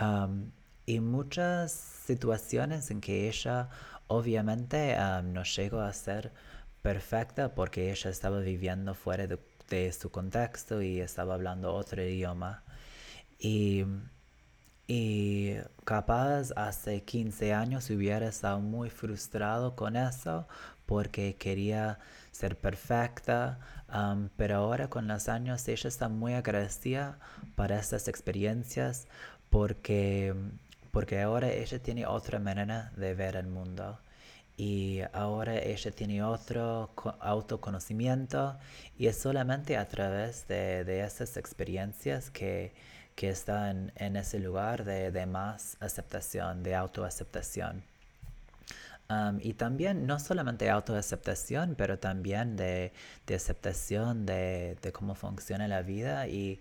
[0.00, 0.50] um,
[0.84, 3.68] y muchas situaciones en que ella
[4.08, 6.32] obviamente um, no llegó a ser
[6.82, 9.38] perfecta porque ella estaba viviendo fuera de,
[9.68, 12.64] de su contexto y estaba hablando otro idioma.
[13.38, 13.84] Y,
[14.86, 15.54] y
[15.84, 20.46] capaz hace 15 años hubiera estado muy frustrado con eso
[20.86, 21.98] porque quería
[22.30, 23.58] ser perfecta,
[23.92, 27.18] um, pero ahora con los años ella está muy agradecida
[27.56, 29.06] para estas experiencias
[29.50, 30.34] porque,
[30.92, 33.98] porque ahora ella tiene otra manera de ver el mundo.
[34.58, 36.90] Y ahora ella tiene otro
[37.20, 38.56] autoconocimiento
[38.98, 42.72] y es solamente a través de, de esas experiencias que,
[43.16, 47.82] que está en, ese lugar de, más aceptación, de autoaceptación.
[49.40, 52.92] Y también no solamente autoaceptación, pero también de,
[53.34, 56.60] aceptación de, cómo funciona la vida y,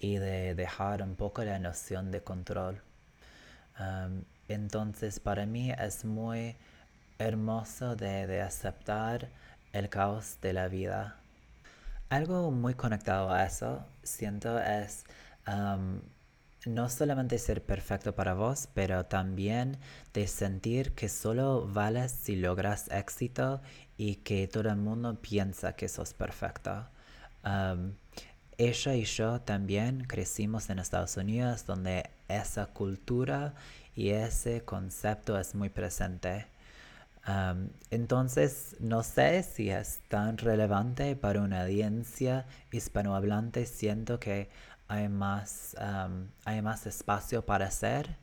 [0.00, 2.82] de dejar un poco la noción de control.
[4.48, 6.56] Entonces para mí es muy
[7.18, 9.28] hermoso de, aceptar
[9.72, 11.16] el caos de la vida.
[12.10, 15.04] Algo muy conectado a eso, siento, es
[15.46, 19.78] no solamente ser perfecto para vos, pero también
[20.12, 23.60] de sentir que solo vales si logras éxito
[23.96, 26.88] y que todo el mundo piensa que sos perfecto.
[28.56, 33.54] ella y yo también crecimos en Estados Unidos donde esa cultura
[33.94, 36.46] y ese concepto es muy presente.
[37.90, 43.66] entonces, no sé si es tan relevante para una audiencia hispanohablante.
[43.66, 44.50] Siento que
[44.88, 45.76] hay más,
[46.44, 48.16] hay más espacio para hacer,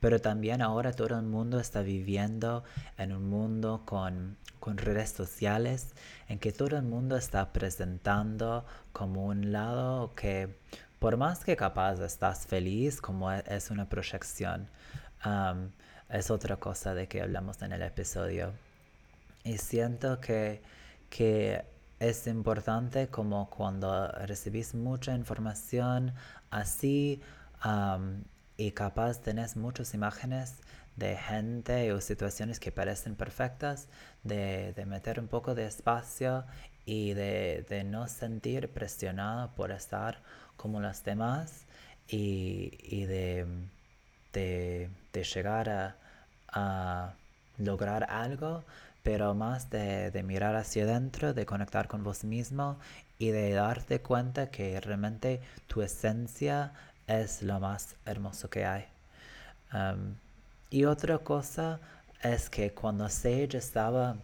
[0.00, 2.64] pero también ahora todo el mundo está viviendo
[2.98, 5.94] en un mundo con, con redes sociales
[6.28, 10.58] en que todo el mundo está presentando como un lado que
[10.98, 14.68] por más que capaz estás feliz, como e, es una proyección,
[16.08, 18.52] es otra cosa de que hablamos en el episodio.
[19.44, 20.62] Y siento que,
[21.10, 21.64] que
[21.98, 26.12] es importante como cuando recibís mucha información
[26.50, 27.22] así
[28.56, 30.56] y capaz tenés muchas imágenes
[30.96, 33.88] de gente o situaciones que parecen perfectas,
[34.24, 36.44] de, meter un poco de espacio
[36.84, 40.22] y de, no sentir presionado por estar
[40.56, 41.66] como los demás
[42.08, 43.46] y, de,
[45.12, 45.96] llegar
[46.48, 47.14] a
[47.58, 48.64] lograr algo
[49.06, 52.76] pero más de, mirar hacia adentro, de conectar con vos mismo
[53.20, 56.72] y de darte cuenta que realmente tu esencia
[57.06, 58.84] es lo más hermoso que hay.
[60.70, 61.78] y otra cosa
[62.20, 64.16] es que cuando Sage estaba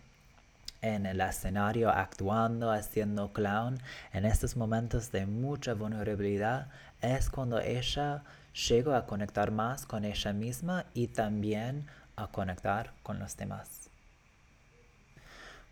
[0.81, 3.79] en el escenario actuando, haciendo clown,
[4.13, 6.67] en estos momentos de mucha vulnerabilidad,
[7.01, 8.25] es cuando ella
[8.69, 11.87] llegó a conectar más con ella misma y también
[12.17, 13.82] a conectar con los demás.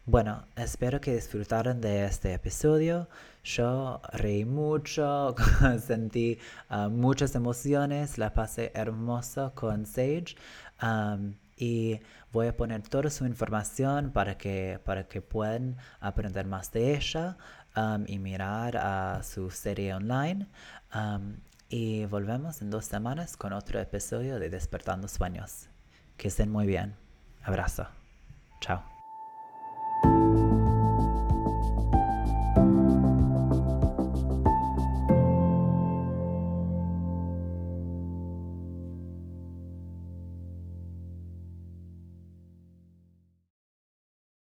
[0.06, 3.09] Bueno, espero que disfrutaran de este episodio.
[3.44, 5.35] Yo reí mucho,
[5.86, 10.36] sentí ah, muchas emociones, la pasé hermoso con Sage.
[11.56, 12.01] y
[12.32, 17.36] voy a poner toda su información para que, para que puedan aprender más de ella
[18.06, 20.48] y mirar a su serie online.
[21.68, 25.68] y volvemos en dos semanas con otro episodio de Despertando Sueños.
[26.16, 26.97] Que estén muy bien.
[27.44, 27.86] Abrazo.
[28.60, 28.99] Chao.